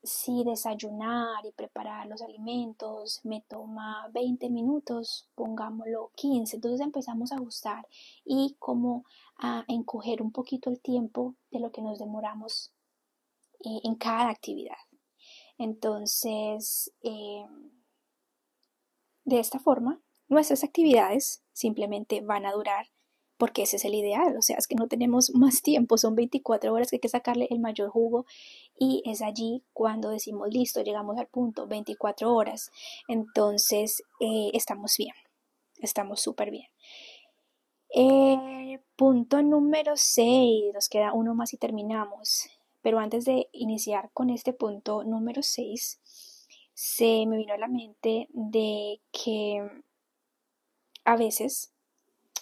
[0.03, 6.55] si desayunar y preparar los alimentos me toma 20 minutos, pongámoslo 15.
[6.55, 7.87] Entonces empezamos a ajustar
[8.23, 9.03] y como
[9.37, 12.71] a encoger un poquito el tiempo de lo que nos demoramos
[13.65, 14.77] eh, en cada actividad.
[15.57, 17.71] Entonces, em,
[19.25, 22.87] de esta forma, nuestras actividades simplemente van a durar
[23.37, 26.73] porque ese es el ideal, o sea, es que no tenemos más tiempo, son 24
[26.73, 28.25] horas que hay que sacarle el mayor jugo
[28.77, 32.71] y es allí cuando decimos listo, llegamos al punto, 24 horas,
[33.07, 35.13] entonces eh, estamos bien,
[35.79, 36.67] estamos súper bien.
[37.89, 42.49] Eh, punto número 6, nos queda uno más y terminamos,
[42.81, 45.99] pero antes de iniciar con este punto número 6,
[46.73, 49.67] se me vino a la mente de que
[51.05, 51.71] a veces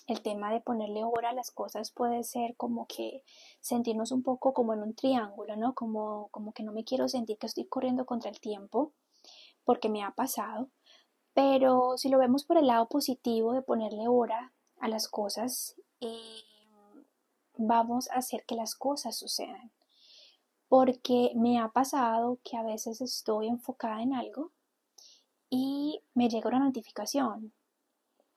[0.08, 3.24] el tema de ponerle hora a las cosas puede ser como que
[3.60, 5.74] sentirnos un poco como en un triángulo, ¿no?
[5.74, 8.94] Como, como que no me quiero sentir que estoy corriendo contra el tiempo,
[9.64, 10.70] porque me ha pasado.
[11.34, 16.44] Pero si lo vemos por el lado positivo de ponerle hora a las cosas, eh,
[17.58, 19.72] vamos a hacer que las cosas sucedan.
[20.68, 24.52] Porque me ha pasado que a veces estoy enfocada en algo
[25.50, 27.54] y me llega una notificación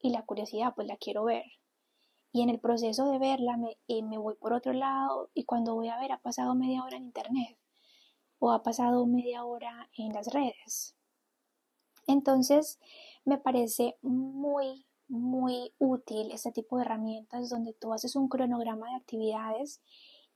[0.01, 1.58] y la curiosidad pues la quiero ver.
[2.33, 5.75] Y en el proceso de verla me, eh, me voy por otro lado y cuando
[5.75, 7.59] voy a ver ha pasado media hora en internet
[8.39, 10.95] o ha pasado media hora en las redes.
[12.07, 12.79] Entonces
[13.25, 18.97] me parece muy, muy útil este tipo de herramientas donde tú haces un cronograma de
[18.97, 19.81] actividades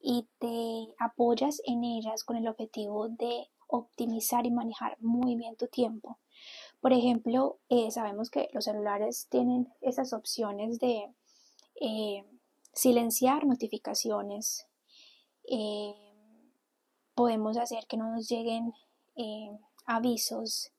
[0.01, 5.67] y te apoyas en ellas con el objetivo de optimizar y manejar muy bien tu
[5.69, 6.19] tiempo.
[6.81, 11.15] Por ejemplo, eh, sabemos que los celulares tienen esas opciones de
[11.81, 12.25] eh,
[12.73, 14.67] silenciar notificaciones.
[15.49, 15.95] Eh,
[17.15, 18.73] podemos hacer que no nos lleguen
[19.85, 20.73] avisos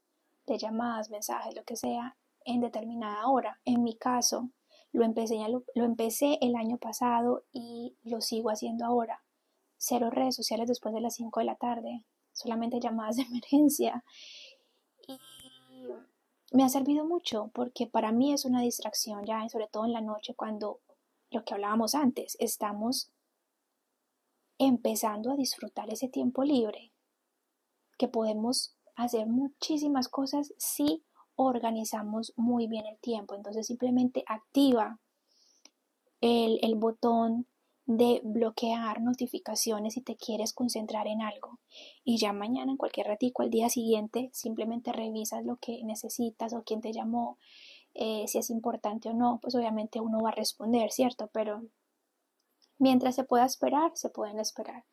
[0.48, 3.60] de llamadas, mensajes, lo que sea, en determinada hora.
[3.66, 4.50] En mi caso,
[4.92, 9.24] lo empecé, lo, lo empecé el año pasado y lo sigo haciendo ahora.
[9.78, 14.04] Cero redes sociales después de las 5 de la tarde, solamente llamadas de emergencia.
[15.08, 15.20] Y
[16.52, 20.02] me ha servido mucho porque para mí es una distracción ya, sobre todo en la
[20.02, 20.80] noche cuando
[21.34, 23.12] lo que hablábamos antes, estamos
[24.58, 26.94] empezando a disfrutar ese tiempo libre,
[27.98, 31.04] que podemos hacer muchísimas cosas si
[31.36, 33.36] organizamos muy bien el tiempo.
[33.36, 35.00] Entonces simplemente activa
[36.22, 37.48] el, botón
[37.86, 41.60] de bloquear notificaciones si te quieres concentrar en algo
[42.06, 46.64] y ya mañana en cualquier ratico al día siguiente simplemente revisas lo que necesitas o
[46.64, 47.38] quién te llamó
[47.94, 51.64] eh, si es importante o no pues obviamente uno va a responder cierto pero
[52.80, 54.86] mientras se pueda esperar se pueden esperar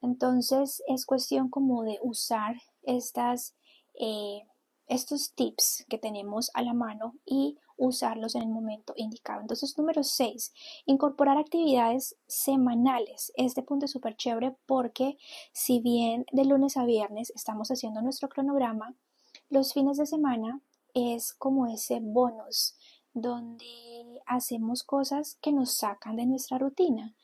[0.00, 3.54] entonces es cuestión como de usar estas
[3.94, 4.42] eh,
[4.88, 9.40] estos tips que tenemos a la mano y usarlos en el momento indicado.
[9.40, 10.52] Entonces, número 6,
[10.86, 13.32] incorporar actividades semanales.
[13.36, 15.16] Este punto es súper chévere porque
[15.52, 18.94] si bien de lunes a viernes estamos haciendo nuestro cronograma,
[19.50, 20.60] los fines de semana
[20.98, 22.76] es como ese bonus
[23.12, 27.14] donde hacemos cosas que nos sacan de nuestra rutina.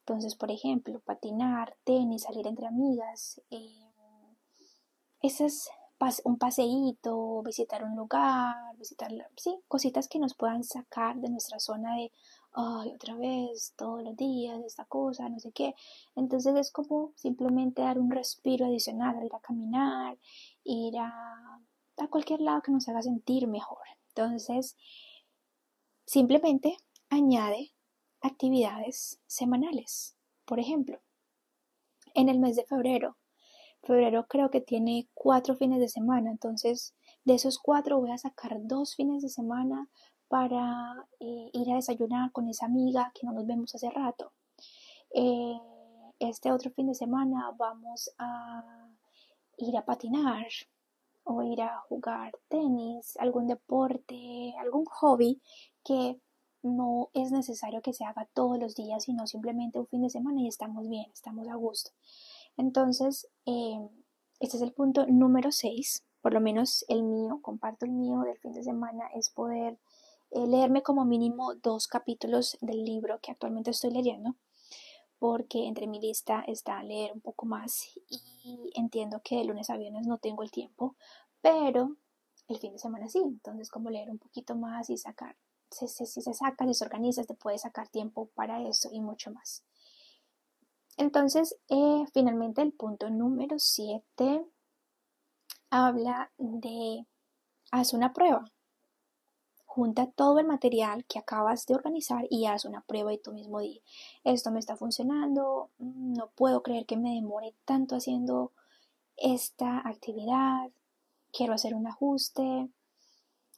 [0.00, 3.84] Entonces, por ejemplo, patinar, tenis, salir entre amigas, eh,
[6.24, 11.96] un paseíto, visitar un lugar, visitar, sí, cositas que nos puedan sacar de nuestra zona
[11.96, 12.12] de,
[12.52, 15.74] ay, otra vez, todos los días, esta cosa, no sé qué.
[16.14, 20.18] Entonces es como simplemente dar un respiro adicional, ir a caminar,
[20.64, 21.60] ir a,
[21.96, 23.86] a cualquier lado que nos haga sentir mejor.
[24.08, 24.76] Entonces,
[26.06, 26.76] simplemente
[27.08, 27.72] añade
[28.20, 30.16] actividades semanales.
[30.44, 31.00] Por ejemplo,
[32.14, 33.16] en el mes de febrero
[33.84, 38.56] febrero creo que tiene cuatro fines de semana, entonces de esos cuatro voy a sacar
[38.62, 39.88] dos fines de semana
[40.28, 44.32] para eh, ir a desayunar con esa amiga que no nos vemos hace rato.
[45.14, 45.58] Eh,
[46.18, 48.88] este otro fin de semana vamos a
[49.58, 50.46] ir a patinar
[51.24, 55.40] o ir a jugar tenis, algún deporte, algún hobby
[55.82, 56.18] que
[56.62, 60.40] no es necesario que se haga todos los días, sino simplemente un fin de semana
[60.40, 61.90] y estamos bien, estamos a gusto.
[62.56, 63.78] Entonces, eh,
[64.40, 68.38] este es el punto número 6, por lo menos el mío, comparto el mío del
[68.38, 69.78] fin de semana, es poder
[70.30, 74.34] eh, leerme como mínimo dos capítulos del libro que actualmente estoy leyendo,
[75.24, 79.78] porque entre mi lista está leer un poco más y entiendo que de lunes a
[79.78, 80.96] viernes no tengo el tiempo,
[81.40, 81.96] pero
[82.46, 85.34] el fin de semana sí, entonces como leer un poquito más y sacar,
[85.70, 89.30] si, si se saca, si se organiza, te puede sacar tiempo para eso y mucho
[89.30, 89.64] más.
[90.98, 94.44] Entonces, eh, finalmente el punto número 7
[95.70, 97.06] habla de
[97.70, 98.44] haz una prueba.
[99.74, 103.58] Junta todo el material que acabas de organizar y haz una prueba y tú mismo
[103.58, 103.82] di,
[104.22, 108.52] esto me está funcionando, mm, no puedo creer que me demore tanto haciendo
[109.16, 110.70] esta actividad,
[111.32, 112.70] quiero hacer un ajuste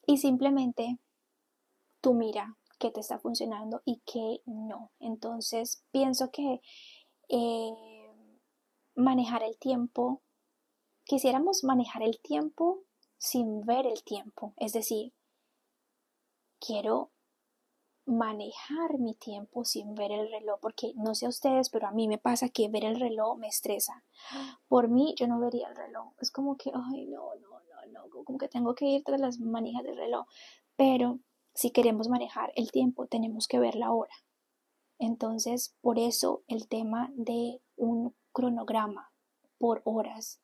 [0.07, 0.99] y simplemente
[2.01, 4.93] tú mira qué te está funcionando y qué no.
[4.99, 6.63] Entonces pienso que
[7.29, 7.75] eh,
[8.95, 10.23] manejar el tiempo,
[11.05, 12.85] quisiéramos manejar el tiempo
[13.19, 15.13] sin ver el tiempo, es decir,
[16.67, 17.11] quiero
[18.07, 22.07] manejar mi tiempo sin ver el reloj, porque no sé a ustedes, pero a mí
[22.09, 24.05] me pasa que ver el reloj me estresa.
[24.69, 28.25] Por mí yo no vería el reloj, es como que, ay, no, no, no, no,
[28.25, 30.27] como que tengo que ir tras las manijas del reloj,
[30.77, 31.19] pero
[31.55, 34.15] si queremos manejar el tiempo tenemos que ver la hora.
[34.99, 39.13] Entonces, por eso el tema de un cronograma
[39.59, 40.41] por horas.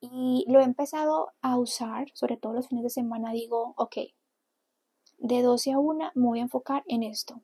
[0.00, 3.96] Y lo he empezado a usar, sobre todo los fines de semana, digo, ok,
[5.20, 7.40] de 12 a 1 me voy a enfocar en esto.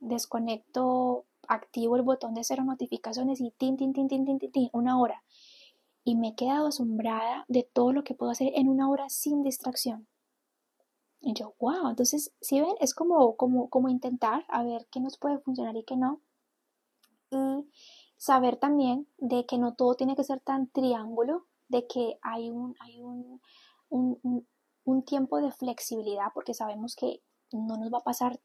[0.00, 4.70] Desconecto, activo el botón de cero notificaciones y tin, tin, tin, tin, tin, tin, tin,
[4.72, 5.22] una hora.
[6.04, 9.42] Y me he quedado asombrada de todo lo que puedo hacer en una hora sin
[9.42, 10.06] distracción.
[11.20, 15.18] Y yo, wow, entonces, si ven, es como, como, como intentar a ver qué nos
[15.18, 16.20] puede funcionar y qué no.
[17.30, 17.68] Y
[18.16, 22.74] saber también de que no todo tiene que ser tan triángulo, de que hay un,
[22.80, 23.42] hay un,
[23.90, 24.46] un, un
[25.04, 27.22] tiempo de flexibilidad, porque sabemos que
[27.52, 28.40] no nos va a pasar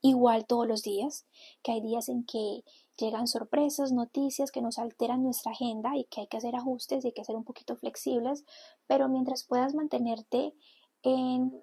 [0.00, 1.26] igual todos los días,
[1.62, 2.62] que hay días en que
[2.98, 7.08] llegan sorpresas, noticias que nos alteran nuestra agenda y que hay que hacer ajustes y
[7.08, 8.44] hay que ser un poquito flexibles,
[8.86, 10.54] pero mientras puedas mantenerte
[11.02, 11.62] en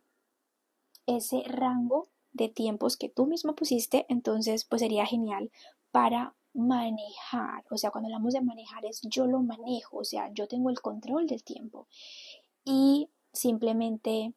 [1.05, 5.51] ese rango de tiempos que tú mismo pusiste, entonces pues sería genial
[5.91, 7.63] para manejar.
[7.69, 10.81] O sea, cuando hablamos de manejar es yo lo manejo, o sea, yo tengo el
[10.81, 11.87] control del tiempo
[12.65, 14.33] y simplemente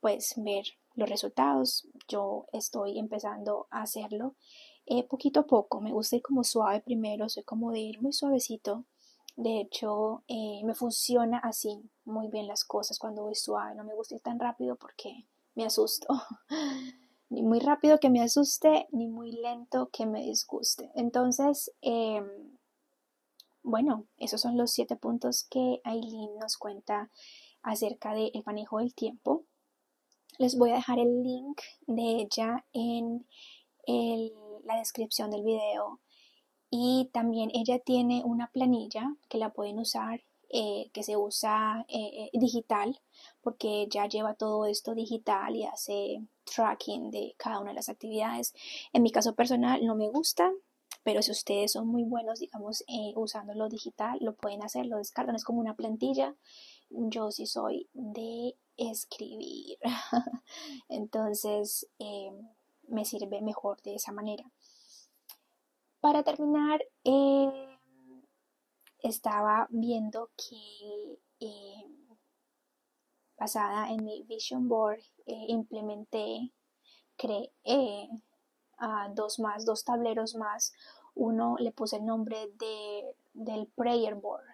[0.00, 0.64] pues ver
[0.94, 1.88] los resultados.
[2.08, 4.34] Yo estoy empezando a hacerlo
[4.86, 5.80] eh, poquito a poco.
[5.80, 8.84] Me gusta ir como suave primero, soy como de ir muy suavecito
[9.36, 13.74] De hecho, eh, me funciona así muy bien las cosas cuando voy suave.
[13.74, 16.08] No me gusta ir tan rápido porque me asusto.
[17.30, 20.90] ni muy rápido que me asuste, ni muy lento que me disguste.
[20.94, 22.56] Entonces, em,
[23.62, 27.10] bueno, esos son los siete puntos que Aileen nos cuenta
[27.64, 29.42] acerca del manejo del tiempo.
[30.38, 33.26] Les voy a dejar el link de ella en
[33.86, 36.00] la descripción del video
[36.70, 40.22] y también ella tiene una planilla que la pueden usar
[40.56, 43.00] eh, que se usa eh, eh, digital
[43.40, 48.54] porque ya lleva todo esto digital y hace tracking de cada una de las actividades.
[48.92, 50.52] En mi caso personal no me gusta,
[51.02, 52.84] pero si ustedes son muy buenos, digamos,
[53.16, 56.36] usando lo digital, lo pueden hacer, lo descargan, es como una plantilla.
[56.96, 59.78] Yo sí soy de escribir,
[60.88, 61.88] entonces
[62.86, 64.44] me sirve mejor de esa manera.
[66.00, 66.84] Para terminar,
[69.02, 71.84] estaba viendo que eh,
[73.36, 76.52] basada en mi vision board eh, implementé,
[77.16, 78.08] creé
[79.14, 80.72] dos más, dos tableros más.
[81.14, 84.53] Uno le puse el nombre de, del prayer board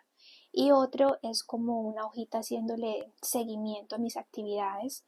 [0.53, 5.05] y otro es como una hojita haciéndole seguimiento a mis actividades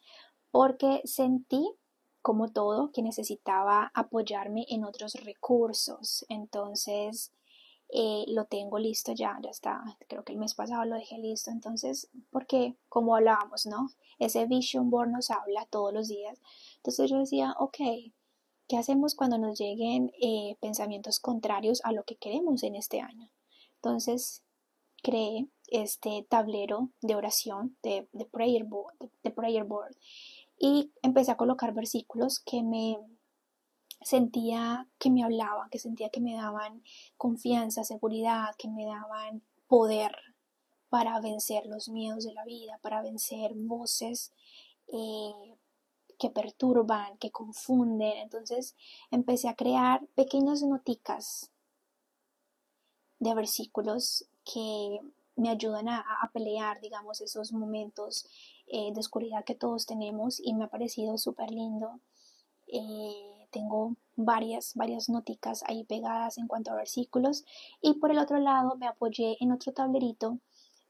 [0.51, 1.73] porque sentí
[2.21, 6.25] como todo que necesitaba apoyarme en otros recursos.
[6.29, 7.33] Entonces,
[7.95, 11.51] eh, lo tengo listo ya, ya está, creo que el mes pasado lo dejé listo,
[11.51, 13.91] entonces, porque como hablábamos, ¿no?
[14.19, 16.41] Ese vision board nos habla todos los días,
[16.77, 17.77] entonces yo decía, ok,
[18.67, 23.29] ¿qué hacemos cuando nos lleguen eh, pensamientos contrarios a lo que queremos en este año?
[23.75, 24.43] Entonces,
[25.03, 29.97] creé este tablero de oración de, de prayer board, de prayer board
[30.59, 32.99] y empecé a colocar versículos que me
[34.05, 36.83] sentía que me hablaban, que sentía que me daban
[37.17, 40.17] confianza, seguridad, que me daban poder
[40.89, 44.33] para vencer los miedos de la vida, para vencer voces
[44.89, 45.57] eh,
[46.19, 48.19] que perturban, que confunden.
[48.19, 48.77] Entonces
[49.11, 51.51] empecé a crear pequeñas noticas
[53.19, 55.01] de versículos que
[55.37, 58.27] me ayudan a, pelear, digamos, esos momentos
[58.67, 62.01] eh, de oscuridad que todos tenemos y me ha parecido súper lindo.
[62.67, 67.45] Eh, tengo varias, varias noticas ahí pegadas en cuanto a versículos
[67.81, 70.39] y por el otro lado me apoyé en otro tablerito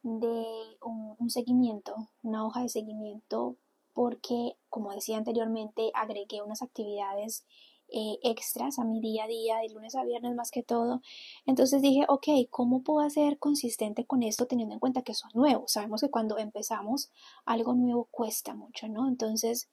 [0.02, 0.44] de
[0.80, 3.56] un, seguimiento, una hoja de seguimiento
[3.94, 7.44] porque como decía anteriormente agregué unas actividades
[7.92, 11.02] eh, extras a mi día a día, de lunes a viernes más que todo.
[11.46, 15.72] Entonces dije, ok, ¿cómo puedo ser consistente con esto teniendo en cuenta que son nuevos?
[15.72, 17.10] Sabemos que cuando empezamos
[17.44, 19.08] algo nuevo cuesta mucho, ¿no?
[19.08, 19.68] Entonces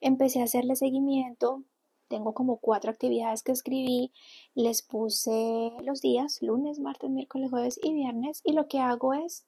[0.00, 1.64] empecé a hacerle seguimiento,
[2.08, 4.12] tengo como cuatro actividades que escribí,
[4.54, 9.44] les puse los días, lunes, martes, miércoles, jueves y viernes, y lo que hago es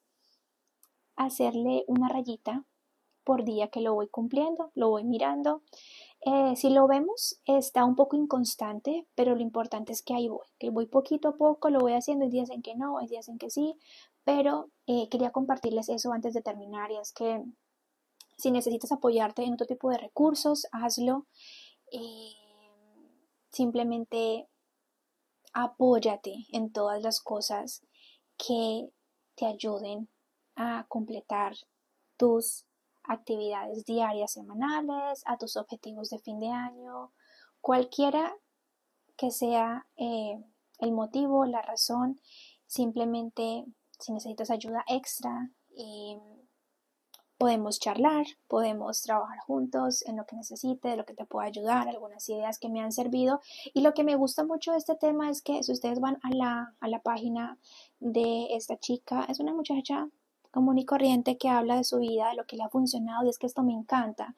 [1.15, 2.65] hacerle una rayita
[3.23, 5.61] por día que lo voy cumpliendo, lo voy mirando.
[6.23, 10.45] Eh, si lo vemos, está un poco inconstante, pero lo importante es que ahí voy,
[10.59, 13.27] que voy poquito a poco, lo voy haciendo, hay días en que no, hay días
[13.27, 13.75] en que sí,
[14.23, 17.43] pero eh, quería compartirles eso antes de terminar y es que
[18.37, 21.25] si necesitas apoyarte en otro tipo de recursos, hazlo.
[21.91, 22.41] Eh,
[23.51, 24.47] Simplemente
[25.53, 27.85] apóyate en todas las cosas
[28.37, 28.89] que
[29.35, 30.07] te ayuden
[30.55, 31.55] a completar
[32.15, 32.65] tus
[33.11, 37.11] actividades diarias, semanales, a tus objetivos de fin de año,
[37.61, 38.33] cualquiera
[39.17, 40.43] que sea eh,
[40.79, 42.19] el motivo, la razón,
[42.67, 43.65] simplemente
[43.99, 46.19] si necesitas ayuda extra, eh,
[47.41, 52.29] Podemos charlar, podemos trabajar juntos en lo que necesite, lo que te pueda ayudar, algunas
[52.29, 53.41] ideas que me han servido.
[53.73, 56.29] Y lo que me gusta mucho de este tema es que si ustedes van a
[56.35, 57.57] la, a la página
[57.99, 60.07] de esta chica, es una muchacha
[60.51, 63.29] común y corriente que habla de su vida, de lo que le ha funcionado y
[63.29, 64.35] es que esto me encanta.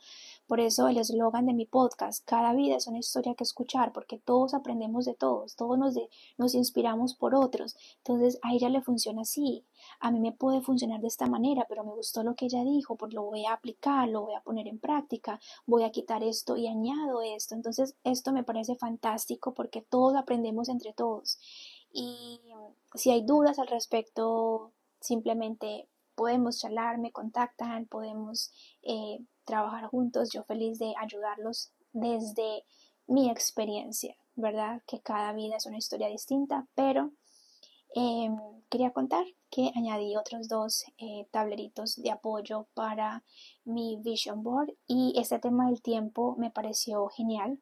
[0.47, 4.17] Por eso el eslogan de mi podcast, cada vida es una historia que escuchar, porque
[4.17, 5.95] todos aprendemos de todos, todos nos,
[6.37, 7.75] nos inspiramos por otros.
[7.97, 9.65] Entonces a ella le funciona así,
[9.99, 12.95] a mí me puede funcionar de esta manera, pero me gustó lo que ella dijo,
[12.95, 16.57] pues lo voy a aplicar, lo voy a poner en práctica, voy a quitar esto
[16.57, 17.55] y añado esto.
[17.55, 21.39] Entonces esto me parece fantástico porque todos aprendemos entre todos.
[21.91, 22.39] Y
[22.95, 28.51] si hay dudas al respecto, simplemente podemos charlar, me contactan, podemos
[28.81, 30.29] eh, trabajar juntos.
[30.31, 32.63] Yo feliz de ayudarlos desde
[33.07, 34.81] mi experiencia, ¿verdad?
[34.87, 37.11] Que cada vida es una historia distinta, pero
[37.95, 38.37] em,
[38.69, 43.23] quería contar que añadí otros dos eh, tableritos de apoyo para
[43.65, 47.59] mi vision board y este tema del tiempo me pareció genial.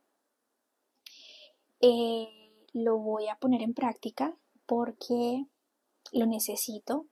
[1.82, 2.30] Eh,
[2.74, 4.34] lo voy a poner en práctica
[4.66, 5.46] porque
[6.14, 7.08] lo necesito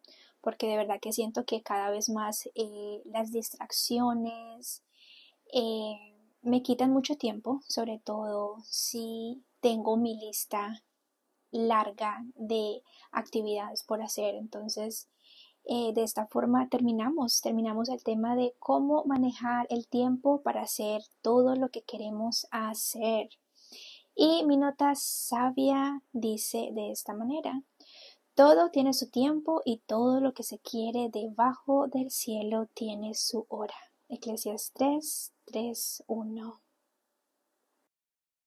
[0.49, 4.81] porque de verdad que siento que cada vez más eh, las distracciones
[5.53, 5.93] eh,
[6.41, 10.83] me quitan mucho tiempo, sobre todo si tengo mi lista
[11.51, 12.81] larga de
[13.11, 14.33] actividades por hacer.
[14.33, 15.07] Entonces,
[15.65, 21.03] eh, de esta forma terminamos, terminamos el tema de cómo manejar el tiempo para hacer
[21.21, 23.29] todo lo que queremos hacer.
[24.15, 27.61] Y mi nota sabia dice de esta manera,
[28.39, 33.45] todo tiene su tiempo y todo lo que se quiere debajo del cielo tiene su
[33.49, 33.75] hora.
[34.07, 36.61] Eclesiastes 3, 3, 1.